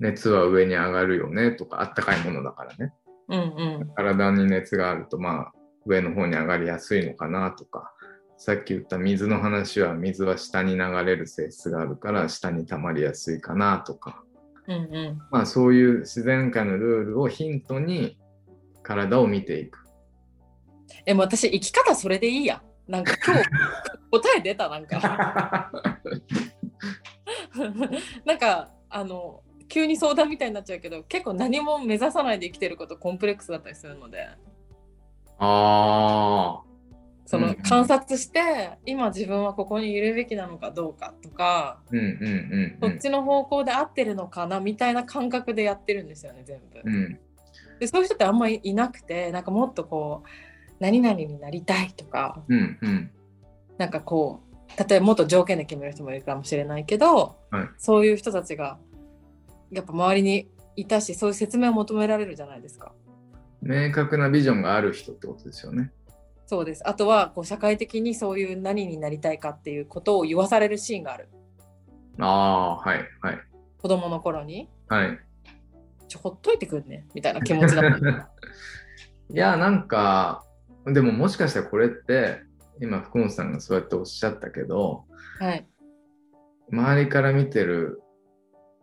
[0.00, 2.92] 熱は上に上がるよねとかあったかいものだからね
[3.26, 3.38] うん
[3.80, 5.52] うん体に熱があるとまあ
[5.86, 7.92] 上の方に上がりやすいのかなとか
[8.38, 14.22] さっき言った水の話は水は下に流れる性質があるから下に溜まりやすいかなとか
[14.68, 14.78] うんう
[15.12, 15.18] ん。
[15.30, 18.18] まあそういう自然界のルールをヒントに
[18.82, 19.84] 体を見ていく。
[21.04, 22.62] え、もう私生き方それでいいや。
[22.86, 23.42] なんか今日
[24.10, 25.70] 答え出たなんか。
[28.24, 34.28] なんかあの急に相談みたいになっちゃうけど結構何も目指さないで生きてることコンプレックスだったりするので
[35.38, 36.62] ああ、
[37.28, 46.80] その観察して、今自分はここにいるべきなのかどうかとか、うんうんうんうんそっちの方向で合ってるのかなみたいな感覚でやってるんですよね全部。
[46.82, 47.18] うん
[47.80, 50.28] でそういう人ってあんまりいなくてなんかもっとこう
[50.80, 53.10] 何々になりたいとかうんうん
[53.76, 54.40] なんかこ
[54.74, 58.78] う例えばもっと条件で決める人もいるかもしれないけど、はいそういう人たちが
[59.70, 62.94] やっぱ周りにいたしそういう説明を求められるじゃないですか。
[63.60, 65.92] 明確なビジョンがある人ってことですよね。
[66.48, 71.28] そうですあとはこう社会的にそういう何になりたいかっていうことを言わされるシーンがある
[72.18, 73.48] ああ、はいはい
[73.80, 75.18] 子供の頃にはい。
[76.08, 78.08] ちょほっといてくんねみたいな気持ちだった。
[79.30, 80.44] いや、なんか、
[80.86, 82.42] でももしかしたらこれって、
[82.80, 85.04] 今、福本さんがそうやっておっしゃったけど、
[85.38, 85.68] はい、
[86.70, 88.02] 周りから見てる、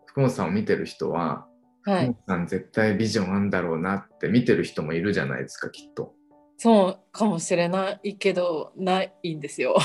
[0.05, 1.47] 福本さんを見てる人は、
[1.83, 6.13] はい、福本さん絶対ビジョンあんだろうなって見てる人もいるじゃないですか、きっと。
[6.57, 9.75] そうかもしれないけどないんですよ。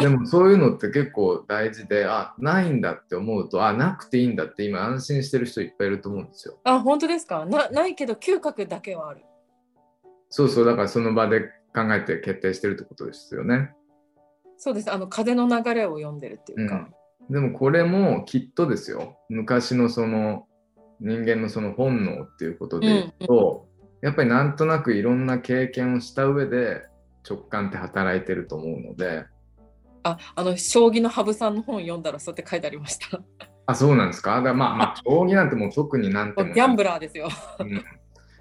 [0.00, 6.58] でもそういうのって結構大事で、あ、ないんだって思うと、あ、なくていいんだって今安心してる人いっぱいいると思うんですよ。
[6.64, 7.44] あ本当ですか？
[7.44, 9.22] なないけど嗅覚だけはある。
[10.30, 11.40] そうそう、だからその場で
[11.74, 13.72] 考えて決定してるってことですよね。
[14.56, 16.88] そうですあの風の流れを読んでるっていうか。
[17.28, 20.46] でもこれもきっとですよ昔のその
[21.00, 23.66] 人間のその本能っていうことで言うと、
[24.04, 26.82] やっぱりなんとなくいろんな経験をした上で
[27.26, 29.24] 直感って働いてると思うので。
[30.02, 33.18] ああの将棋の羽生さんの本読んだらそうやって書いてありました。
[33.64, 34.42] あそうなんですか？
[34.42, 37.30] だまあ、まあ、 将棋なんてもう特になんてもギャンブラーですよ。
[37.60, 37.68] うん。
[37.76, 37.80] い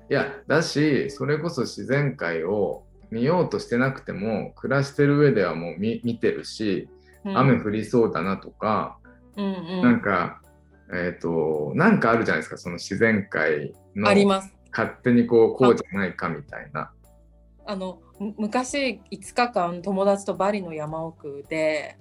[0.10, 6.90] やだしそれこそ自然界を見ようとしてなくても暮らしてる上ではもう見見てるし
[7.24, 7.38] うん。
[7.38, 8.98] 雨降りそうだなとか、
[9.38, 9.82] うんうん。
[9.82, 10.42] なんか、
[10.94, 14.10] えっ、と、なんかあるじゃないですか、その自然界の。
[14.10, 14.54] あります。
[14.76, 16.92] 勝手にこう、こうじゃないかみたいな。
[17.66, 21.98] あのむ昔5日間友達とバリの山奥で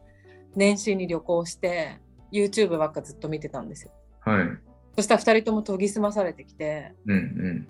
[0.57, 2.01] 年始に旅行して
[2.33, 3.93] YouTube ばっかずっと見てたんですよ。
[4.21, 4.45] はい。
[4.97, 7.69] そしたら2人とも研ぎ澄まされてきてうんうん。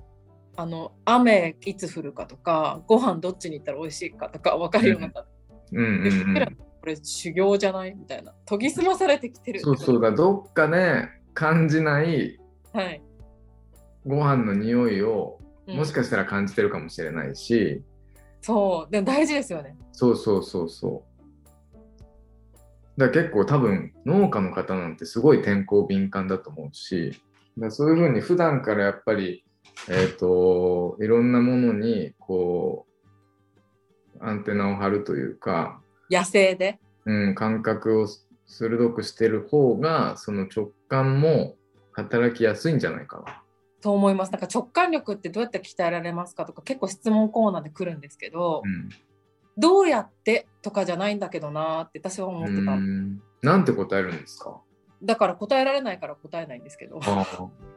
[0.56, 5.26] あの雨いつ降るかとかご飯どっちに行ったら美味しいかとか分かるようになった。
[5.72, 6.56] うんうんうん。
[6.80, 7.94] これ修行じゃない？
[7.94, 9.60] みたいな研ぎ澄まされてきてる。
[9.60, 12.40] そうそうだ、どっかで感じない
[12.72, 13.02] はい。
[14.06, 17.84] ご飯の匂いを、うんもしかしたら感じてるかもしれないし、
[18.40, 19.76] そうでも大事ですよね。
[19.92, 21.04] そうそうそうそ
[22.96, 23.00] う。
[23.00, 27.22] だから結構多分農家の方なんてすごい天候敏感だと思うし、
[27.56, 29.44] だそういうふうに普段からやっぱり、
[29.88, 32.86] えっ、と、いろんなものにこ
[34.16, 36.80] う、アンテナを張るというか、野生で？
[37.06, 38.08] うん、感覚を
[38.46, 41.54] 鋭くしてる方が、その直感も
[41.92, 43.41] 働きやすいんじゃないかな。
[43.82, 44.32] と思います。
[44.32, 48.88] なんか直感力ってどうやって鍛えられますかとか結構質問コーナーで来るんですけど、うん。
[49.58, 52.72] どうやってとかじゃないんだけどなーって私は思ってた。
[52.72, 53.20] うん。
[53.42, 54.60] なんて答えるんですか？
[55.02, 57.00] だから答えられないから答えないんですけど。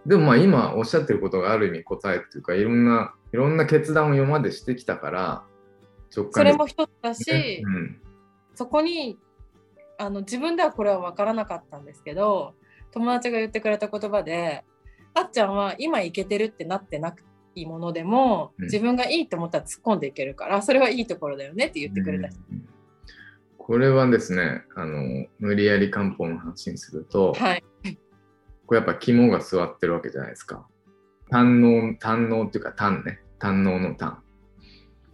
[0.05, 5.43] でもまあ今おっしゃってることがある意味答えっていうかいろんないろんな決断を今までしてきたから
[6.15, 7.99] 直そ感れも一つだし、うん。
[8.53, 9.17] そこに
[9.97, 12.53] あの自分ではこれは分からなかったんですけど
[12.91, 14.63] 友達が言ってくれた言葉で
[15.15, 17.23] あっちゃんは今いけてるってなってなく
[17.55, 18.65] いいものでもうん。
[18.65, 22.67] 自分がいいと思ったら突っ込んでいけるからそれはいいところだよねって言ってくれた人、うん
[23.65, 27.63] これはですねあの無理やり漢方の話にすると、はい。
[28.67, 30.67] これやっぱ肝が座ってるわけじゃないですか。
[31.31, 33.21] 胆の胆のっていうか胆ね。
[33.39, 34.21] 胆のの胆。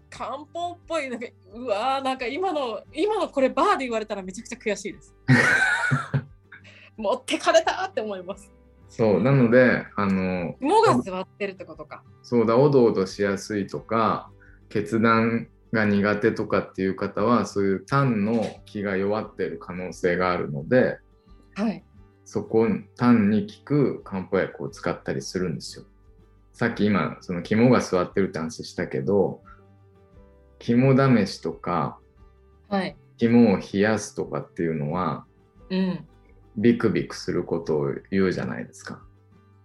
[0.09, 5.15] 漢方っぽいなんかうわーなんか今の今のこれバーで言われたらめちゃくちゃ悔しいです。
[6.97, 8.51] 持ってかれたって思います
[8.91, 12.03] そうなのであの肝が座ってるってことか。
[12.23, 14.29] そうだおどおどしやすいとか
[14.67, 20.99] 決断が苦手とかっていう方はそういう胆の気が弱っている可能性があるので
[21.55, 21.85] はい。
[22.25, 25.85] そこ単に効く漢方薬を使ったりするんですよ。
[26.51, 29.41] さっき今その肝が座ってるって話したけど
[30.59, 31.97] 肝試しとか
[32.67, 32.97] はい。
[33.17, 35.23] 肝を冷やすとかっていうのは
[35.69, 36.05] うん
[36.57, 39.01] ビクビクすることを言うじゃないですか。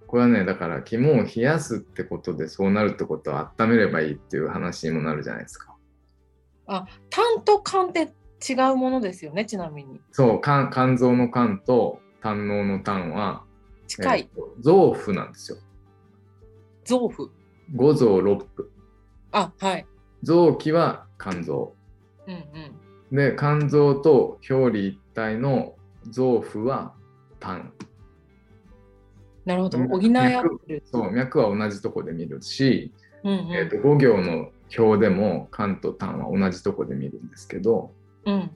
[0.06, 5.74] これはねだから肝を冷やすってことでそうなるってことは温めればいいっていう話にもなるじゃないですか。
[6.66, 8.12] あ痰と肝って
[8.46, 13.44] 違うものですよねちなみにそう肝肝臓の肝と胆のの胆は、
[13.86, 15.58] 近い、えーと臓腑なんですよ。
[16.84, 17.30] 臓腑
[17.74, 18.70] 五臓六腑。
[19.32, 19.86] あはい
[20.22, 21.74] 臓器は肝臓。
[22.26, 25.75] うんうんで肝臓と表裏一体の
[26.10, 26.92] 臓腑は
[27.40, 27.72] 胆
[29.46, 29.78] なるほど。
[29.78, 30.82] うん補い合ってる。
[30.84, 32.92] そう脈は同じとこで見るし、
[33.22, 33.52] うんうん。
[33.52, 37.92] えー、と5行の表でも間と単は同じとこで見るんですけど
[38.24, 38.50] うん。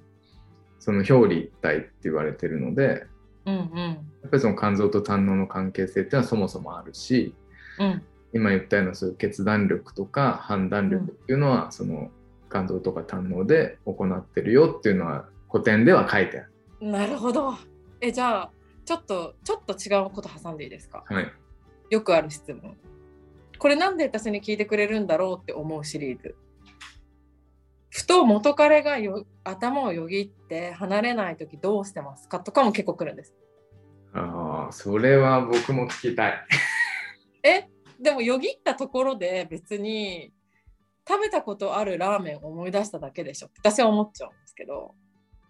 [0.80, 3.04] その表裏一体って言われてるので
[3.46, 3.78] うんうん。
[3.78, 3.92] や
[4.26, 7.34] っぱりその肝臓と胆のの関係性っていうのはそもそもあるし
[7.78, 8.02] うん。
[8.32, 12.10] 今言ったようなそういう決断力とか判断力っていうのは、その
[12.48, 16.52] 肝臓とか胆ので行ってるよっていうのは古典では書いてある。
[16.80, 17.54] なるほど。
[18.00, 18.50] えじゃあ
[18.84, 21.04] ちょっとちょっと違うこと挟んでいいですか？
[21.06, 21.32] はい、
[21.90, 22.76] よくある質問。
[23.58, 26.34] これなんで私に聞いてくれるんだろうって思うシリーズ。
[27.90, 33.34] ふと元彼がよ頭をよぎって離れない時どうしてますかとかも結構来るんです。
[34.14, 36.46] ああそれは僕も聞きたい。
[37.44, 37.68] え
[38.00, 40.32] でもよぎったところで別に
[41.06, 44.94] 食べたことあるラーメンを思い出しただけでしょ私は思っちゃうんですけど。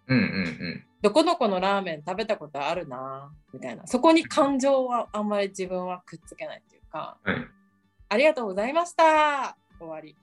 [0.07, 3.31] うんうんどこどこのラーメン食べたことあるな？
[3.53, 7.33] みたいなそこに感情はあんまり自分はくっつけないっていうかうん。
[7.33, 7.43] はい。
[8.09, 10.15] ありがとうございました終わり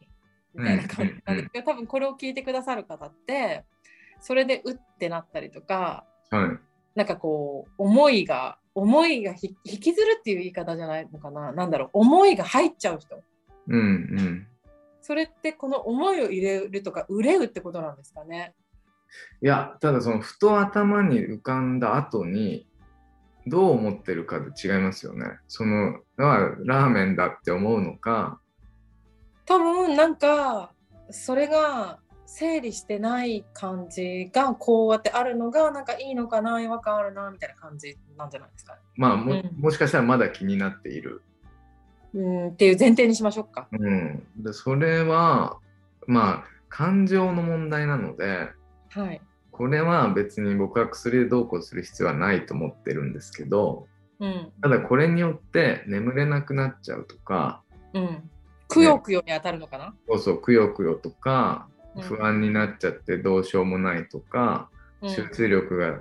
[0.55, 3.64] みたいな感じなんうんですけど多分これを聞いてくださる方って
[4.20, 6.59] それでうってなったりとかはい。
[6.95, 13.22] なんかこう思いが思いがひ引きずるっていう言い方じゃないのかななんだろう思いが入っちゃう人
[13.68, 14.47] うんうん。
[15.01, 18.55] それってこの思いを入れるとか憂うってことなんですかね
[19.43, 22.67] いや、ただそのふと頭に浮かんだ後に
[23.47, 25.39] どう思ってるかで違いますよね。
[25.49, 28.41] その、あラーメンだって思うのか、
[29.47, 30.73] 多分なんか
[31.11, 38.75] それが整理してない感じがこうやってあるのがなんかいいのかな違和感あるなみたいな感じなんじゃないですか？
[38.75, 38.81] ね。
[38.97, 41.23] まあも,、うんもしかしたらまだ気になっている。
[42.13, 43.69] うんっていう前提にしましょうか。
[43.73, 44.23] うん。
[44.37, 45.59] で、それは、
[46.07, 48.49] まあ、感情の問題なので、
[49.03, 49.20] はい。
[49.53, 53.86] これは別に僕は薬でどうこうする必要はないと思ってるんですけど、
[54.20, 54.53] うん。
[54.62, 57.62] ただこれによって眠れなくなっちゃうとか、
[57.94, 58.30] うん。
[58.68, 64.68] くよくよに当たるのかな、そうそう、くよくよとか、うん不安になっちゃってどうしようもないとか、
[65.03, 66.01] うん集中力が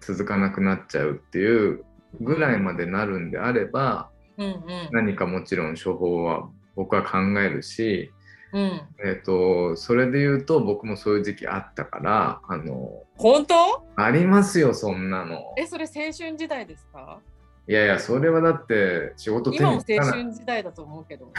[0.00, 1.84] 続かなくなっちゃうっていう
[2.20, 4.62] ぐらいまでなるんであれば、うんうん
[4.92, 8.10] 何かもちろん処方は僕は考えるし、
[8.52, 8.80] うん。
[9.04, 13.54] えー、とそれで言うと僕もそういう時期あったからあの本当？
[13.96, 15.54] ありますよそんなの。
[15.58, 17.20] え、それ青春時代ですか？
[17.66, 21.30] いやいやそれはだって仕事手今も青春時代だと思うけど。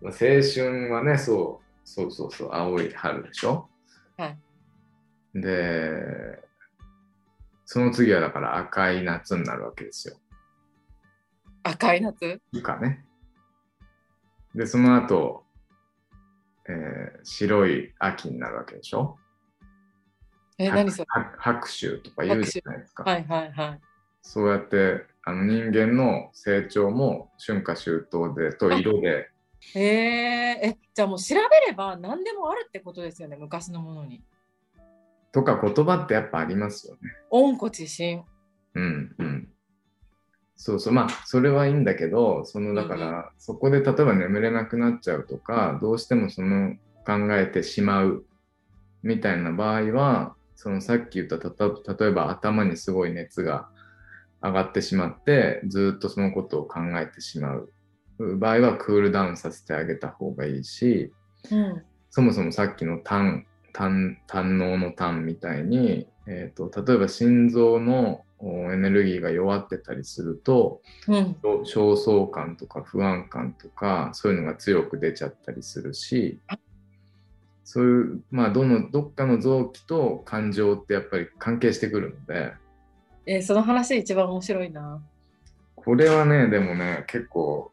[0.00, 3.68] ま あ青春はねそうそうそうそう青い春でしょ？
[4.18, 4.36] はい。
[5.34, 6.42] で
[7.64, 10.16] その次はだから赤い夏になるわけですよ。
[11.62, 12.38] 赤い夏？
[12.62, 13.06] かね
[14.54, 15.44] でその後、
[16.68, 19.16] えー白い秋になるわけでしょ？
[20.58, 21.06] え、何それ？
[21.08, 23.04] は白秋とか言うじゃないですか。
[23.04, 23.80] はいはいはい。
[24.22, 29.28] そうやってあの人間の成長も春夏秋冬でと色で
[29.74, 34.24] えー、え、じゃあもう調べれば何でもあるってことですよね、昔のものに。
[35.32, 37.00] とか言葉ってやっぱありますよね。
[37.30, 38.24] 温故知新。
[38.74, 39.48] うんうん。
[40.62, 40.92] そうそう。
[40.92, 48.24] まあそれはいいんだけどそのだからそこで例えば眠れなくなっちゃうとかどうしてもその考えてしまう
[49.02, 51.66] みたいな場合はそのさっき言ったたた
[52.04, 53.70] 例えば頭にすごい熱が
[54.40, 57.72] 上がってしまってずっとそのことを考えてしまう。
[58.38, 61.12] 場合はクールダウンさせてあげた方がいいし
[61.50, 61.82] うん。
[62.10, 71.36] そもそもさっきの胆胆胆のの胆みたいに、えー、と例えば心臓のおエネルギーが弱ってたりするとうん。
[71.42, 76.40] 焦燥感とか不安感とかそういうのが強く出ちゃったりするし
[77.64, 82.52] そういうまあどのどっかの臓器と感情ってやっぱり関係してくるので
[83.26, 85.00] えーその話一番面白いな。
[85.76, 87.70] これはねでもね結構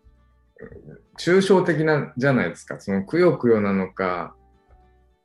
[0.60, 4.34] うん抽象的なじゃないですかそのくよくよなのか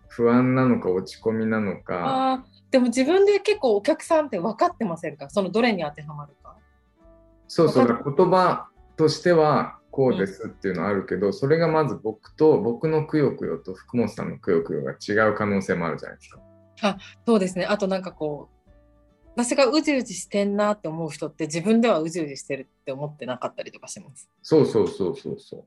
[0.09, 5.31] 不安なのか落ち込みなのかでも自分で結構お客さんって分かってませんか？
[5.31, 6.57] そのどれに当てはまるか。
[7.47, 8.67] そうそう言葉
[8.97, 16.99] としてはこうですっていうのはあるけど、それがまず僕と僕のくよくよと福本さんのくよくよが違う可能性もあるじゃないですか。
[17.25, 17.65] そうですね。
[17.65, 18.71] あとなんかこう、
[19.37, 24.29] 私がうじうじしてんなって思う人って自分ではうじうじしてるって思ってなかったりとかします。
[24.43, 25.65] そうそうそうそうそう。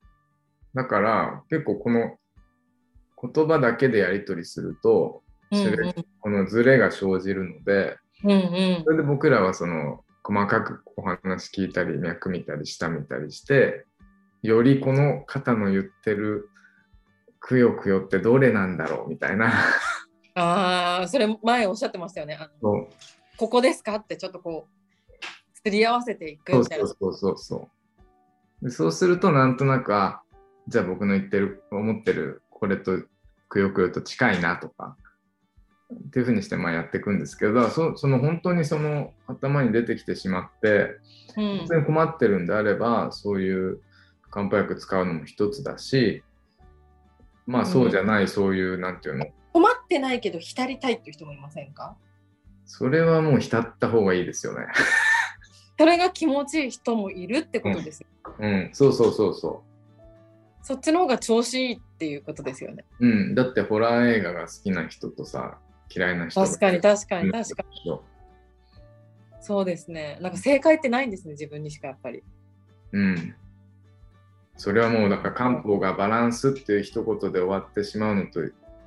[0.75, 2.17] だから結構この
[3.33, 8.35] 言葉だけでやり取りすると、うんそれこのズレが生じるので、うんう
[8.79, 8.83] ん。
[8.83, 13.85] それで僕らはその細かくお話聞いたり脈見たり下見たりして
[14.41, 16.49] よりこの方の言ってる
[17.39, 19.53] くよくよってどれなんだろうみたいな。
[20.35, 22.37] ああ、それ前おっしゃってましたよね。
[22.39, 22.87] あの
[23.37, 26.87] ここですかってちょっとこう、すり合わせていくみたいな。
[26.87, 27.69] そうそうそうそ
[28.61, 28.65] う。
[28.65, 30.21] でそうするとなんとなくあ
[30.67, 32.99] じゃあ僕の言ってる、思ってるこれと
[33.49, 34.97] くよくよと近いなとか、
[35.93, 40.97] っていうふうにしてまあやっていくんですけど、そその本当にその頭に出てきてしまって、
[41.37, 41.57] うん。
[41.59, 43.79] 本当に困ってるんであれば、そういう
[44.29, 46.23] 漢方薬使うのも一つだし、
[47.45, 51.95] まあそうじゃない、そういう、なんていうの、困ってないけど浸りたいっていう人もいませんか？
[52.65, 54.65] それはもう浸った方がいいですよね。
[55.79, 58.07] それが気持ちいい人もいるってことですよ、
[58.39, 59.63] うん、そうそうそうそ
[60.63, 62.83] そっちの方が調子いいっていうことですよね。
[62.99, 63.07] う。
[63.07, 65.59] うん、だってホラー映画が好きな人とさ、
[65.93, 68.03] 嫌いな人が確かに確かうんに確かにそ
[69.39, 72.19] そうですねなんか正解ってないんですね自分にしかやっぱり
[72.91, 73.35] ううん。
[74.57, 78.39] それはもうだから漢方がバランスっていう一言で終わってしまうのと、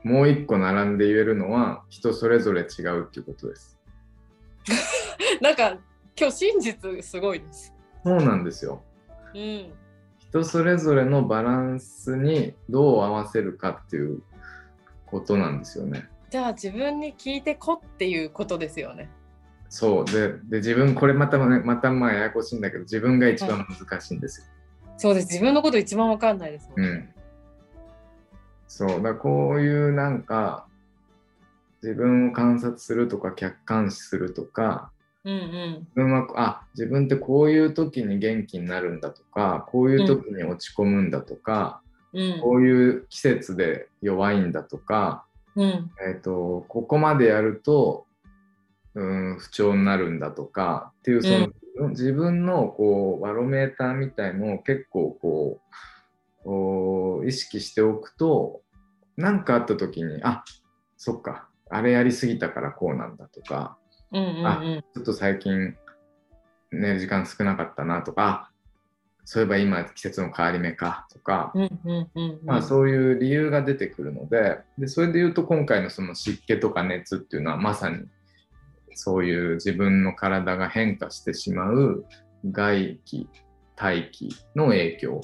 [0.03, 3.79] もう一個並んで言えるのは人それぞれ違うっていうことです。
[5.41, 5.79] なんか
[6.19, 7.73] 今日真実すごいです
[8.05, 8.83] そうなんですよ。
[9.35, 9.73] うん
[10.19, 14.23] 人それぞれのバランスにどう合わせるかっていう
[15.07, 16.09] ことなんですよね。
[16.31, 19.11] じゃあ自分に聞いてこっていうことですよね。
[19.69, 20.05] そう。
[20.05, 24.47] でで自分これまたねまたまあややこしいんだけど自分が一番難しいんですよ。
[24.97, 25.29] そうです。
[25.29, 27.09] 自分のこと一番わかんないですもんね、うん。
[28.69, 29.03] そう。
[29.03, 30.67] だこういうなんか
[31.83, 34.93] 自分を観察するとか客観視するとか
[35.25, 35.79] うんうん。
[35.81, 42.41] 自分はあ自分ってこういう時に元気になるんだとかこういう時に落ち込むんだとか、うん。
[42.41, 45.25] こういう季節で弱いんだとか、
[45.61, 45.91] うん。
[46.07, 48.07] えー、とここまでやると
[48.95, 51.29] うん不調になるんだとかっていうそ
[51.83, 55.61] の、自分のこうバロメーターみたいのを結構こ
[57.23, 58.63] う意識しておくと
[59.17, 60.45] 何かあった時にあ
[60.97, 63.77] そっかあれやりすぎたからこうなんだとか
[64.13, 64.31] うんうんう
[64.79, 64.85] ん。
[64.95, 65.77] ちょっと最近
[66.73, 68.50] 寝る時間少なかったなとかあ
[69.33, 71.53] そういえば今季節の変わり目かとか、
[72.45, 77.99] まあ、そういう理由が出てくるのででそれで言うと今回のその湿気とか熱っていうのはまさに
[78.95, 82.05] そういう自分の体が変化してしまう
[82.51, 83.29] 外気
[83.77, 85.21] 大気の影響。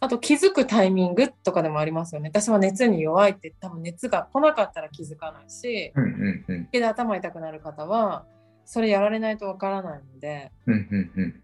[0.00, 2.30] あと気づくタイミングとかでもありますよね。
[2.30, 6.68] 私は熱に弱いって多分熱が来なかったら気づかないし、うんうんうん。
[6.72, 8.24] で頭痛くなる方は
[8.64, 11.42] それやられないとわからないので、うんうんうん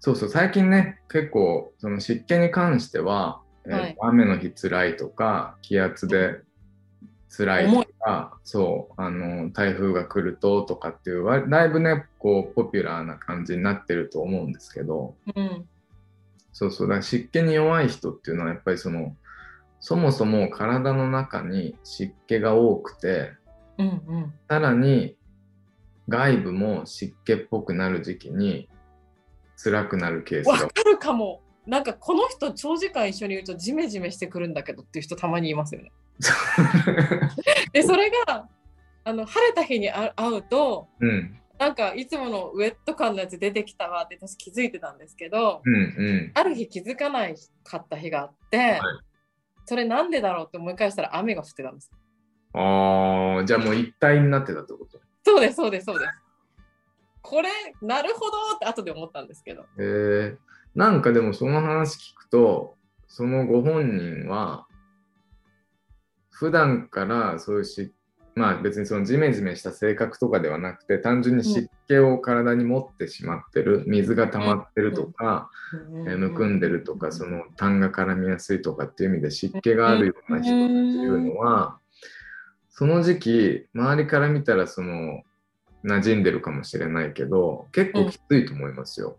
[0.00, 3.96] そうそう最近ね結構その湿気に関しては、えーはい。
[4.00, 6.40] 雨の日つらいとか気圧で
[7.28, 15.16] 辛いとかそうあの台風が来るととかっていうわだいぶねこうポピュラーな感じになってると思うんですけど。
[15.34, 15.66] うん、
[16.52, 19.14] そうそうだから湿気に弱い人っていうのはやっぱりその
[19.80, 23.32] そもそも体の中に湿気が多くて
[23.78, 24.32] うん、うん。
[24.48, 25.16] さらに
[26.08, 28.68] 外部も湿気っぽくなる時期に
[29.56, 31.42] 辛くなるケースがわかるかも。
[31.66, 35.90] なんかこの人長時間一緒にいるとジメジメしてくるんだけどっていう人たまにいますよね。
[37.72, 38.48] でそれが
[39.02, 47.34] あの晴れた日に会う会うとうんなんかいつものウェット感のやつ出てきたわって私気づいてたんですけど、うんうんある日気づかない
[47.64, 48.78] かった日があって、
[49.64, 51.90] それなんでだろうって思い返したら雨が降ってたんです。
[52.52, 55.00] ああじゃあもう一体になってたってこと？
[55.24, 56.10] そうですそうですそうです。
[57.26, 57.48] これ
[57.82, 59.62] なるほどって後で思ったんですけど。
[59.62, 60.36] へえ。
[60.76, 62.76] なんかでもその話聞くと
[63.08, 64.66] そのご本人は
[66.30, 67.92] 普段からそういうし
[68.36, 75.50] まあ別にそのジメジメした性格とかではなくて単純に湿気を体に持ってしまってる水が溜まってるとか、
[76.06, 81.78] えーむくんでるとかその痰が絡みやすいとかっていう意味で湿気があるような人っていうのは
[82.68, 85.22] その時期周りから見たらその
[85.86, 89.16] 馴染んでるかもしれないけど結構きついと思いますよ。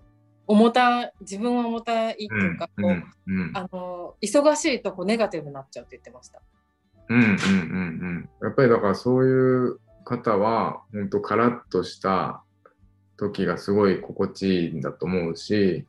[0.48, 6.42] 重た自分は重たいっていうか、こううんうんあの忙しいとこうネガティブになっちゃうって言ってました。
[7.10, 12.44] うんうんうんうんやっぱりだからそういう方は本当カラッとした
[13.18, 15.86] 時がすごい心地いいんだと思うし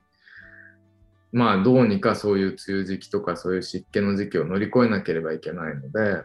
[1.31, 6.23] まあどうにかそういう梅雨時期とかそういう湿気の時期を乗り越えなければいけないので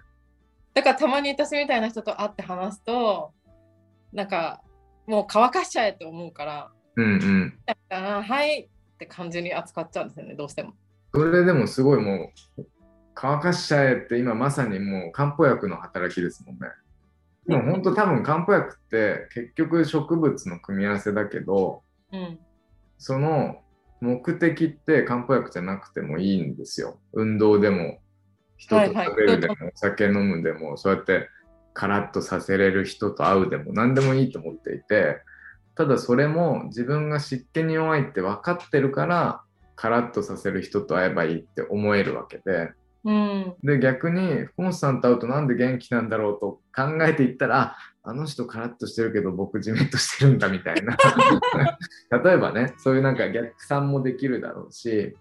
[0.74, 3.32] だからたまに私みたいな人と会って話すと
[4.14, 4.62] なんか
[5.08, 10.74] もう乾かしちゃえって思うからうんうんだからはいって感じに扱っちゃうんですよねどうしても。
[11.14, 12.66] それでもすごいもう
[13.14, 16.62] 乾かしちゃえって今まさにもう漢方薬の働きですもんね。
[17.48, 22.40] でも本当多分漢方薬って結局植物の組み合わせだけどうん
[22.98, 23.58] その
[24.00, 27.00] 目的って漢方薬じゃなくてもいいんですよ。
[27.14, 28.00] 運動でも
[28.58, 31.30] 人と食べるでも、お酒飲むでもそうやって
[31.74, 35.18] カラッとさせれる人と会うでも何でもいいと思っていて
[35.76, 39.42] ただそれも自分が湿気に弱いって分かってるから
[39.76, 42.72] カラッとさせる人と会えばいいって思えるわけで、
[43.04, 43.56] うん。
[43.64, 50.96] で逆に福本さんと会うとなんで元気なんだろうと考えていったらああの人カラッとしてるけど僕じめっとしてるんだみたいな
[52.24, 55.16] 例えばねそういうなんか逆算もできるだろうし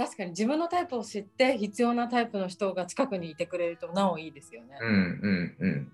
[0.00, 4.78] 確かに自分のタイプを知って必要なタイプの人が近くにいてくれるとなおいいですよね。
[4.80, 5.92] うんうんうん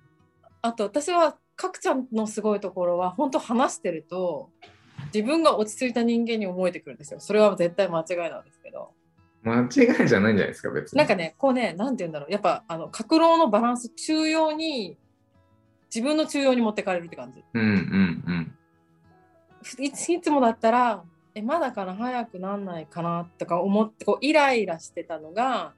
[0.62, 4.48] あと私は角ちゃんのすごいところは本当話してると
[5.12, 7.18] 自分が落ち着いた人間に思えてくるんですよ。
[7.18, 8.92] それは絶対間違いなんですけど。
[9.42, 14.96] 間違いじゃないんじゃないですか別になんかねこうねなんて言うんだろうやっぱあの格論のバランス中央に
[15.92, 17.42] 自分の中央に持ってかれるって感じ。
[17.54, 18.52] うんうんうん
[19.80, 21.02] いついつもだったら
[21.36, 25.74] えまだかな早くなんないかなとか思ってこうイライラしてたのが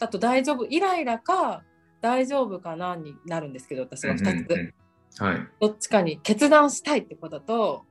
[0.00, 1.62] あと大丈夫イライラか
[2.00, 4.60] 大丈夫かなになるんですけど私は2つ、うんうん。
[4.60, 4.74] うん
[5.16, 5.48] はい。
[5.60, 7.84] どっちかに決断したいってことと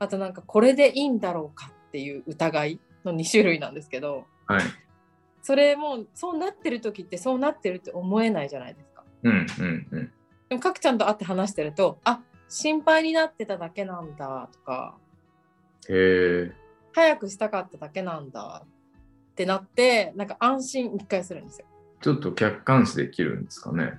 [0.00, 4.62] あとなんかこれでいいんだろうかっていう疑いの2種類なんですけどはい。
[5.42, 9.04] それもそうなってる時ってそうなってるって思えないじゃないですか。
[9.22, 10.12] うんうんうん。
[10.48, 14.98] でもかくちゃんと会って話してるとあ心配になってただけなんだとか
[15.88, 16.52] へえ
[16.92, 21.66] 早くしたかっただけなんだってなってなんか安心一回するんですよ。
[22.00, 23.98] ちょっと客観視できるんですかね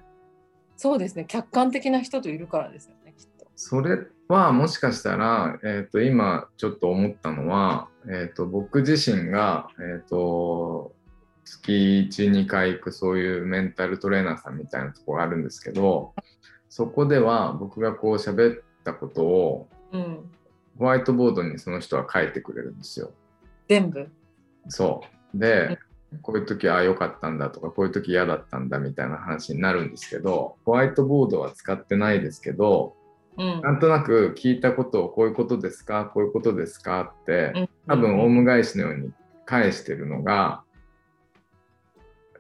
[0.77, 3.45] そうですね客観的な人といるからですよねきっと。
[3.55, 3.97] それ
[4.29, 10.93] はもしかしたら、えー、と今ちょっと思ったのは、えー、と僕自身が、えー、と
[11.43, 16.13] 月12回行くそういうメンタルトレーナーさんみたいなところがあるんですけど
[16.69, 20.31] そこでは僕がこう喋ったことをうん、
[20.79, 23.11] ホワイトボードにその人は書いてくれるんですよ。
[23.67, 24.09] 全部？
[24.69, 25.03] そ
[25.33, 25.77] うで
[26.21, 32.95] こういう時ああ良かったんだとかこういう時嫌だったんだみたいな話になるんですけどホワイトボードは使ってないですけど
[33.37, 39.11] うんなんとなく聞いたことをこういうことですかこういうことですかってうん多分オウム返しのように
[39.45, 40.63] 返してるのが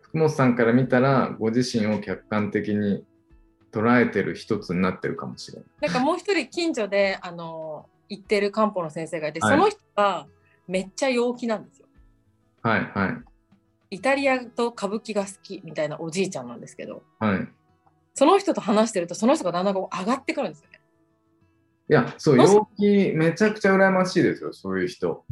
[0.01, 3.05] 福本さんから見たらご自身を客観的に
[3.71, 5.67] 捉えてる一つになってるかもしれない。
[5.81, 10.27] なんかもう一人近所であの行ってる漢方の先生がいて、はいその人が
[10.67, 11.87] めっちゃ陽気なんですよ。
[12.61, 13.17] はいはい
[13.91, 17.47] イタリアと歌舞伎が好きみたいなおじいちゃんなんですけどはい。
[18.13, 20.79] その人と話してるとその人がだんだんこう上がってくるんですよね。
[21.89, 25.25] いやそう陽気めちゃくちゃ羨ましいですよそういう人。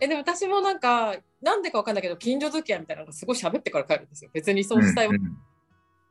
[0.00, 4.30] えでも私もなんかなんでかわかんないけど近所付き合いみたいなのがすごい喋ってから帰るんですよ。
[4.32, 5.36] 別にそうしたいわうんうん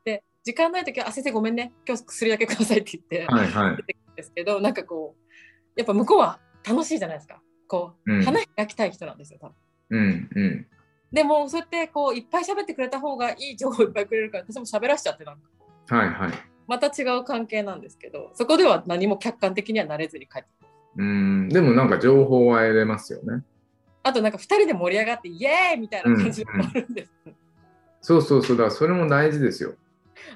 [0.03, 5.29] で時間ない時は「あ先生ごめんね今日薬だけください」って言って、はいはい出てくるんですけどなんかこう
[5.79, 9.55] やっぱ向こうは楽しいじゃないですかこう、うん花開きたい人なんですよ多分。
[9.91, 10.67] うんうん
[11.11, 15.37] でもそうやってこういっぱい喋ってくれた方がいい情報いっぱいくれるから私も喋らしちゃってなん
[15.87, 16.31] かはいはい。
[16.67, 20.67] また違う関係なんですけどそこでは何も客観的にはなれずに帰ってくる
[20.97, 23.43] うんでもなんか情報は得れますよね。
[24.03, 27.11] あとなんか2人で盛り上がってイエーイみたいな感じでもあるんです、
[28.01, 29.73] そうそうそうだからそれも大事ですよ。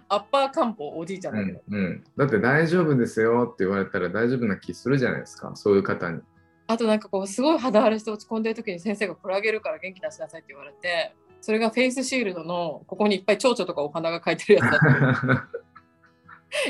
[0.09, 5.55] アッパー漢方おじいちゃんだけど、うんうん、だって大丈夫ですよって言われたら大丈夫な気するじゃないですか。
[5.55, 6.21] そういう方に。
[6.67, 15.47] あとなんかこうすごい肌荒れして落ち込んでる時に先生がこれあげるから元気出しなさいって言われてそれがフェイスシールドのここにいっぱい蝶々とかお花が描いてるやつだった。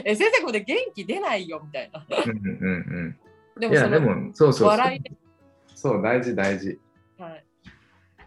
[0.03, 2.05] え先生これで元気出ないよみたいな。
[2.09, 3.15] うんうん
[3.55, 4.67] うん、でもそのいやでもそうそうそう。
[4.69, 5.11] 笑いで、
[5.75, 6.79] そう大事大事。
[7.19, 7.45] はい、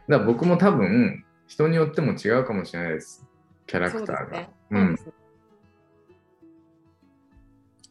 [0.09, 3.27] だ僕も多分人によっても違うかもしれないです。
[3.67, 4.23] キャラクターが。
[4.23, 4.97] そうですねうん。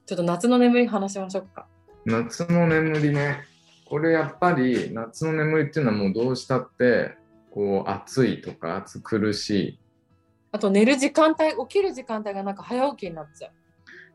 [0.05, 1.65] ちょっと夏の眠り話しましょうか。
[2.05, 3.43] 夏の眠りね。
[3.85, 7.17] これやっぱり夏の眠りっていうのはもうどうしたって
[7.51, 9.79] こう暑いとか暑苦しい。
[10.51, 13.49] あと寝る時間帯起きる時間帯がなんか早起きになっちゃ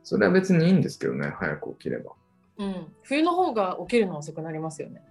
[0.02, 2.12] それは別にいいんですけどね早く起きれば。
[2.58, 5.02] う、うん、冬の方が起きるの遅くなりますよね。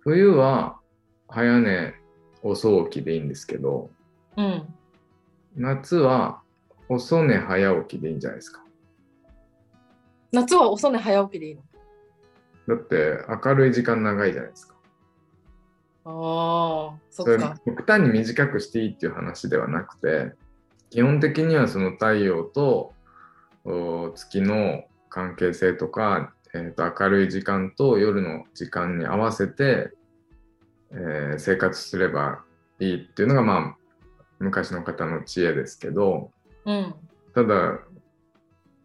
[0.00, 0.78] 冬は
[1.28, 1.94] 早寝
[2.42, 3.90] 遅起きでいいんですけど。
[4.36, 4.74] うん。
[5.56, 6.39] 夏は
[6.90, 8.64] 遅寝早起きでいいんじゃないですか。
[10.32, 11.62] 夏は遅寝早起きでいいの？
[12.66, 14.74] だって明るい時間長いじゃないですか。
[16.04, 20.32] ああそっか極端に短くしていいっていう話ではなくて
[20.90, 22.92] 基本的にはその太陽と
[23.64, 29.92] お月の関係性とか、えーと明るい時間と夜の時間に合わせて、
[30.90, 32.42] えー生活すれば
[32.80, 33.76] いいっていうのがまあ
[34.40, 36.32] 昔の方の知恵ですけど
[36.70, 36.94] うん
[37.34, 37.78] ただ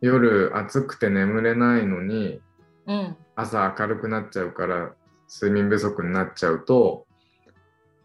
[0.02, 2.42] 夜暑くて眠れないのに
[2.88, 4.94] うん朝明るくなっちゃうから
[5.32, 7.06] 睡眠不足になっちゃうと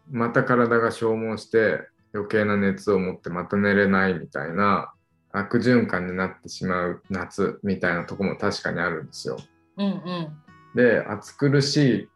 [0.09, 4.91] また体が消耗して余計な熱を持ってまた寝れないみたいな
[5.31, 9.37] 悪循環になってしまう夏みたいなとこも確かにあるんですよ。
[9.77, 10.27] うんうん
[10.75, 12.09] で暑苦しい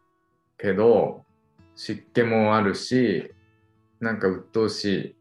[0.58, 1.24] けど
[1.74, 3.34] 湿気もあるし
[4.00, 5.15] なんか鬱陶しい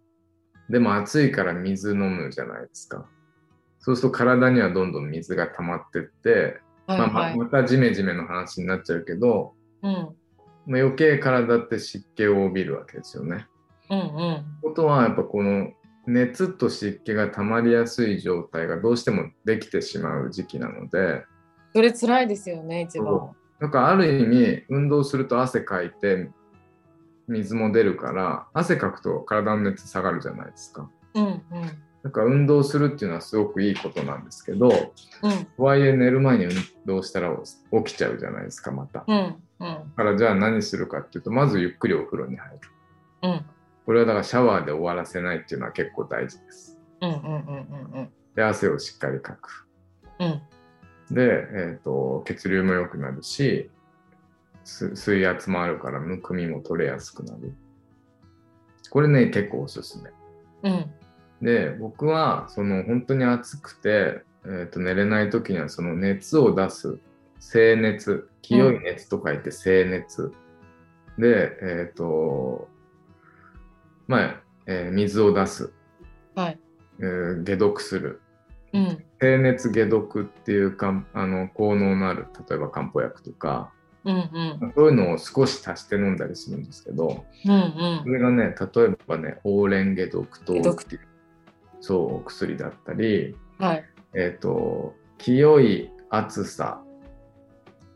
[0.69, 3.05] でも暑いから水飲むじゃないですか
[3.79, 7.37] そうすると体にはどんどん水が溜まってって、はいまあまはい。
[7.37, 9.53] またジメジメの話になっちゃうけど、
[9.83, 9.93] うん。
[10.65, 13.47] まあ、余計体って湿気を帯びるわけですよね。
[13.89, 14.45] うんうん。
[14.61, 15.71] ことはやっぱこの
[16.07, 21.23] 熱と湿気が溜まりやすい状態がどうしてもできてしまう時期なので
[21.73, 23.31] それ辛いですよね、一番。
[23.59, 26.29] なんかある意味運動すると汗かいて
[27.27, 30.89] 水も出るから汗かくと体の熱下がるじゃないですか。
[31.15, 31.41] うんうん。
[32.03, 36.51] だから運動するっていうのはすごくいいことなんですけどうんとはいえ寝る前に運
[36.85, 37.35] 動したら
[37.83, 38.99] 起きちゃうじゃないですかまた。
[38.99, 42.59] だうんうんからじゃあ何するかっていうとまずゆっくりお風呂に入る。
[43.23, 43.45] うん
[43.85, 46.79] これはだからシャワーで終わらせないっていうのは結構大事です。
[47.01, 49.67] うんうんうんうんで汗をしっかりかく。
[50.19, 50.41] うん
[51.11, 53.74] で、えー、と血流も良くなるしす
[54.65, 57.53] 水圧もあるからむくみも取れやすくなる。
[58.89, 60.01] これね結構おすす
[60.63, 60.69] め。
[60.69, 60.91] うん。
[61.41, 66.97] で僕はその本当に暑くて、えー、と寝れない時にはその熱を出す
[67.39, 68.29] 静熱。
[68.47, 70.31] 清い熱と書いて静熱、
[71.17, 72.67] でえっ、と
[74.07, 75.73] まあ、えー水を出す、
[76.35, 76.59] はい。
[76.99, 78.21] えー解毒する。
[78.71, 79.03] うん。
[79.19, 83.71] 低熱解毒っていうかんあの効能のある例えば漢方薬とか
[84.05, 84.73] うんうん。
[84.75, 91.01] そういうのを少し足して飲んだりするんですけどうんそれがね例えばね黄連解毒糖解毒っていう
[91.81, 93.85] そうお薬だったりうんはい。
[94.13, 96.81] えっ、と清い暑さ、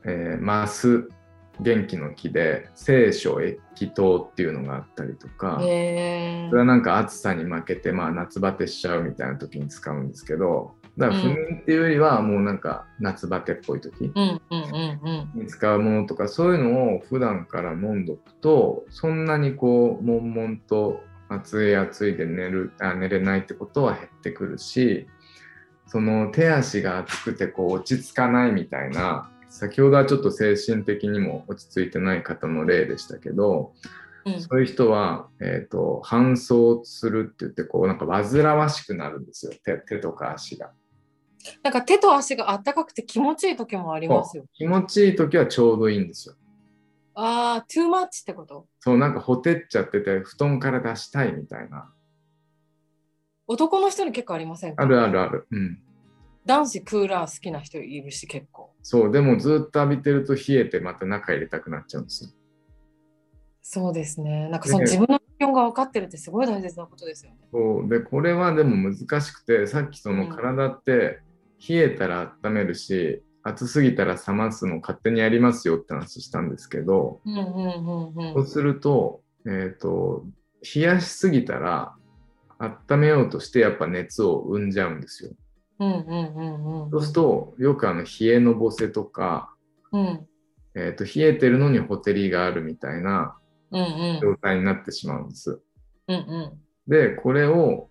[0.03, 1.07] えー、マス
[1.61, 25.07] 元気の木で聖書液糖っていうのがあったりとか、それはなんか暑さに負けて、まあ、夏バテしちゃうみたいな時に使うんですけどだから不眠っていうよりはもうなんか夏バテっぽい時に使うものとかそういうのを普段から飲んどくとそんなにこう悶々と暑い暑いで寝るあ寝れないってことは減ってくるし
[25.87, 33.71] その手足が熱くてこう落ち着かないみたいな先ほどはちょっと精神的にも落ち着いてない方の例でしたけど
[34.25, 34.41] うん。
[34.41, 39.53] そういう人は、えー、と搬送するって言ってこうなんか煩わしくなるんですよ。
[39.63, 40.71] 手手とか足が。
[41.63, 44.45] なんか手と足があったかくて気持ちいい時もありますよ。
[44.53, 46.35] 気持ちいい時はちょうどいいんですよ。
[47.15, 48.67] ああ、トゥーマッチってこと？
[48.79, 51.91] そうなんかほてっちゃってて布団から出したいみたいな。
[53.47, 54.83] 男の人に結構ありませんか？
[54.83, 55.47] あるあるある。
[55.51, 55.81] うん。
[56.45, 58.73] 男子クーラー好きな人いるし結構。
[58.81, 62.29] そう、でもずっと浴びてると冷えてまた中入れたくなっちゃうんですよ。
[63.61, 64.49] そうですね。
[64.49, 67.37] なんかそのね自分の気温が分かってるってすごい大切なことですよね。
[67.51, 71.19] そうで、これはでも難しくて、さっきその体って
[71.67, 80.25] 冷えたら温めるし、暑すぎたら冷ますの勝手にやりますよって話したんですけど、うんうんうんそうすると、えっ、と、
[80.75, 81.95] 冷やしすぎたら
[82.89, 85.31] 温めようとしてやっぱ熱を生んじゃうんですよ。
[85.79, 86.91] うんうんうんうん。
[86.91, 89.53] そうすると、よくあの冷えのぼせとか、
[89.91, 90.25] うん。
[90.75, 93.35] えー、と冷えてるのにほてりがあるみたいな
[93.71, 93.83] うんう
[94.17, 94.19] ん。
[94.21, 95.61] 状態になってしまうんです。
[96.07, 96.91] うんうん。
[96.91, 97.88] で、これを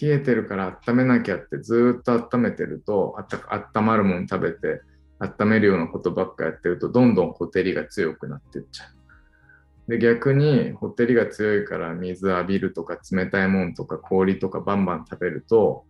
[0.00, 3.38] 冷えてるから温めなきゃってずーっと温めてると、あった
[3.78, 4.82] 温まるもの食べて
[5.18, 9.90] 温めるようなことばっかやってると、どんどんほてりが強くなっていっちゃう。
[9.90, 15.84] で、逆にほてりが強いから水浴びるとか冷たいものとか氷とかバンバン食べると、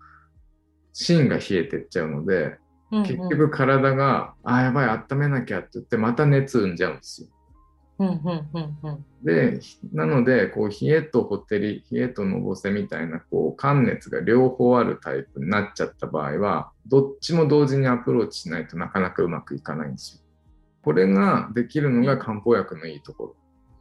[0.93, 2.45] 芯が冷えてっちゃうので、
[2.91, 7.29] うんうん結局体が、あーやばい、温めなきゃって言って、また熱生んじゃうんですよ。
[8.03, 9.61] うんうんうんうんで、
[9.93, 20.23] なので、こう冷えとほてり、冷えとのぼせみたいな、こう、寒熱が両方あるタイプになっちゃった場合は、どっちも同時にアプローチしないとなかなかうまくいかないんですよ。
[20.83, 23.37] これができるのが漢方薬のいいとこ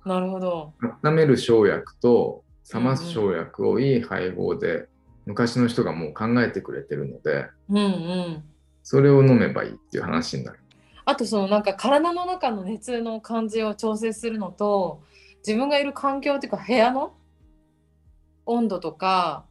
[0.05, 0.73] なるほど。
[0.79, 0.93] ろ。
[1.03, 4.87] 温める生薬と冷ます生薬をいい配合で、
[5.25, 8.43] 昔の人がもう考えてくれてるので、うんうん。
[8.83, 10.59] それを飲めばいいっていう話になる。
[11.11, 15.03] あとそのなんか体の中の熱の感じを調整するのと
[15.45, 17.13] 自分がいる環境っていうか部屋の
[18.45, 19.45] 温度とか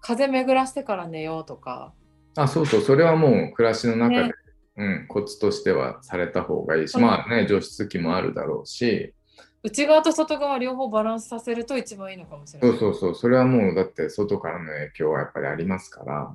[0.00, 1.92] 風巡らしてから寝ようとか。
[2.36, 4.32] あ、そうそう、それはもう暮らしの中で、ね。
[4.76, 6.98] うん、コツとしてはされた方がいいし、う。
[6.98, 9.14] んまあね、除湿機もあるだろうし、
[9.62, 12.78] 内側と外側両方バランスさせると一番いいのかもしれない。
[12.78, 16.34] そうそうそう、それはもうだって外からの影響はやっぱりありますから、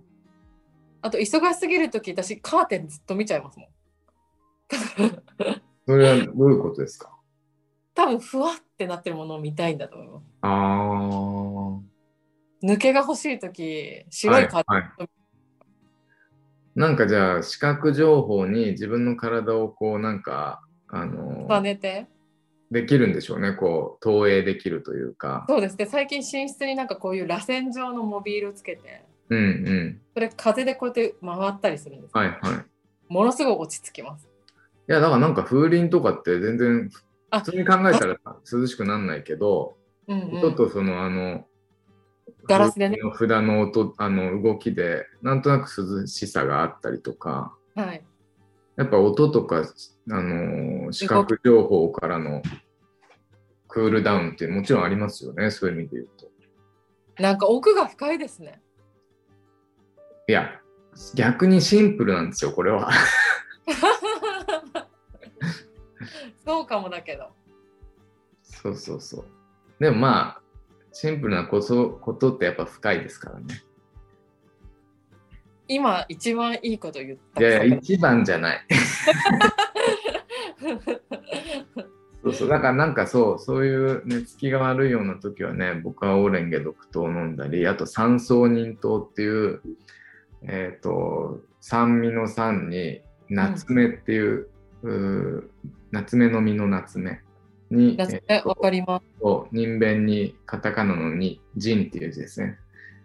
[1.02, 3.68] あと忙しすぎるとき私カーテンずっと見ちゃいますもん。
[5.88, 7.12] それはどういうことですか？
[7.94, 10.26] 多分ふわってなってるものを見たいんだと思います。
[10.42, 12.74] あー。
[12.74, 15.10] 抜けが欲しいとき白いカーテン、はいはい
[16.76, 22.06] なんかじゃあ視覚情報に自分の体をこうなんかあの重ねて
[22.70, 25.44] できるんでしょうね、こう投影できるというか。
[25.50, 30.02] そうですね最近寝室になんかこういう螺旋状のモビールつけてうんうん。
[30.14, 32.40] それ風でこうやって回ったりするんですよ、はいはい。
[33.12, 34.30] ものすごい落ち着きますい
[34.88, 36.90] や、だからなんか風鈴とかって全然
[37.30, 38.18] あ普通に考えたら
[38.52, 39.78] 涼しくならないけど、
[40.08, 41.46] うんうんちょっとそのあの、
[42.48, 48.04] ガラスでねの札の音、あの動きで、なんとなく涼しさがあったりとか、はい
[48.78, 49.64] やっぱ音とか、
[50.12, 52.44] あの視覚情報からの
[53.68, 57.22] クールダウンってもちろんありますよね、そういう意味で言うと。
[57.22, 58.62] なんか奥が深いですね
[60.28, 60.62] いや、
[61.16, 62.92] 逆にシンプルなんですよ、これは。
[66.48, 67.28] そうかもだけど
[68.42, 69.26] そうそうそう。
[69.80, 70.42] でもまあ、
[70.94, 73.62] シンプルなこそことってやっぱ深いですからね。
[75.68, 78.66] 今一番いいこと言ったいやいや、一番じゃない。
[82.24, 82.48] そうそう。
[82.48, 89.62] だからなんかそう、そういう寝つきが悪いような時はね、僕はオーレンゲ毒糖を飲んだり、あと三層人糖っていう、
[90.44, 94.48] えっ、と、酸味の酸に、夏目っていう、
[94.84, 95.44] うー
[95.92, 97.22] 夏目の実の夏目
[97.72, 99.24] に、夏目わかります。
[99.24, 102.58] を人弁にカタカナのに人っていう字ですね。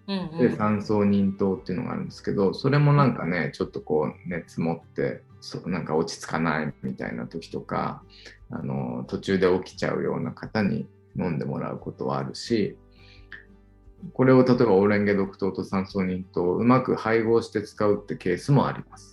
[0.09, 8.03] うんうでん三層忍糖っていうのがあるんですけどそれもなんかねちょっとこう熱持ってそうなんか落ち着かないみたいな時とか
[8.51, 12.77] あの途中で起きちゃうような方に飲んでもらうことはあるし
[14.13, 19.12] これを例えばオレンゲ毒糖と三層忍糖をうまく配合して使うってケースもあります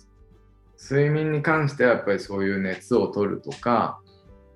[0.80, 4.00] 睡眠に関してはやっぱりそういう熱を取るとか、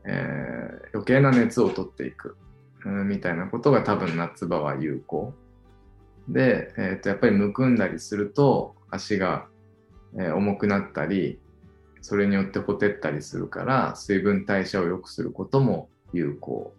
[0.04, 2.36] えー余計な熱を取っていく
[2.84, 5.34] うんみたいなことが多分夏場は有効。
[6.28, 9.46] で、えー、とやっぱりむくんだりすると足が、
[10.16, 11.40] えー重くなったり
[12.00, 16.72] それによってほてったりするから水分代謝を良くすることも有効。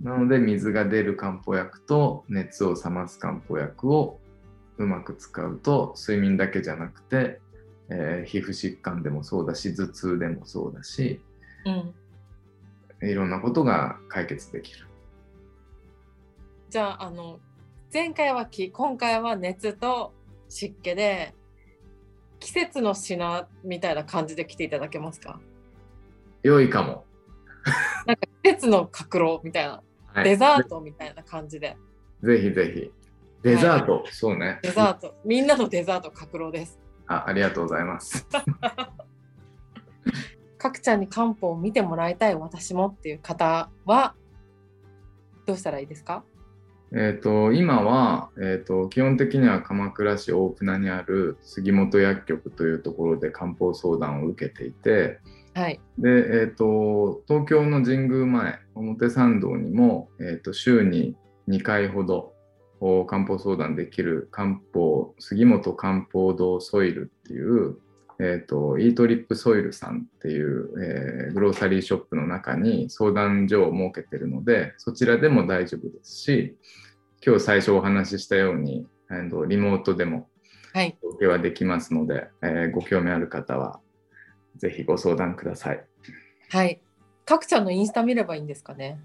[0.00, 4.20] なので水が出る漢方薬と熱を冷ます漢方薬を
[4.76, 7.40] うまく使うと睡眠だけじゃなくて、
[7.90, 11.20] えー皮膚疾患でもそうだし頭痛でもそうだし
[11.66, 11.70] う
[13.04, 14.86] んいろんなことが解決できる。
[16.70, 17.38] じゃああの
[17.92, 20.12] 前回は気今回は熱と
[20.48, 21.34] 湿気で
[22.40, 25.40] 季節の品みたいな感じで来ていただけますか？
[26.42, 27.04] 良いかも。
[28.06, 31.76] なんか季節の角炉みたいな、はいデザートみたいな感じで
[32.22, 32.90] ぜひぜひ。
[33.42, 34.58] デザート、そうね。
[34.62, 38.26] デザートみんなのデザート角炉ですあありがとうございます。
[40.58, 44.14] かくちゃんに漢方を見てもらいたい私もっていう方は
[45.46, 46.24] どうしたらいいですか？
[46.92, 55.18] えっと今は、えー、と基本的には鎌倉市大船にある杉本薬局というところで漢方相談を受けていて
[55.54, 61.16] はいで、えー、と東京の神宮前表参道にも、えー、と週に
[61.48, 62.33] 2回ほどお
[63.06, 67.78] 漢方相談できる漢方杉本漢方堂ソイルっていう、
[68.20, 76.56] えー、とイートリップソイルさんっていう、えーグローサリーショップの中に相談所を設けてるのでそちらでも大丈夫ですし
[77.24, 78.86] 今日最初お話ししたように
[79.48, 80.28] リモートでも
[80.74, 80.98] はい。
[81.02, 83.80] 受けはできますので、えーご興味ある方は
[84.56, 85.84] ぜひご相談ください。
[86.50, 86.80] はい。
[87.24, 89.00] かくちゃんのインスタ見ればいいんですかね？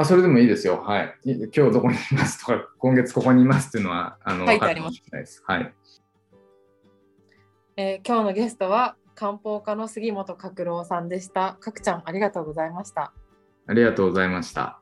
[0.00, 0.82] あ、それでもいいですよ。
[0.82, 1.14] はい。
[1.24, 5.42] い今日どこにいますとか、今月ここにいますっていうのは、あの、書いてあります。
[5.46, 5.74] はい。
[7.76, 13.12] えー今日のゲストは漢方科の杉本角郎さんでしたかくちゃんありがとうございました
[13.66, 14.80] ありがとうございました。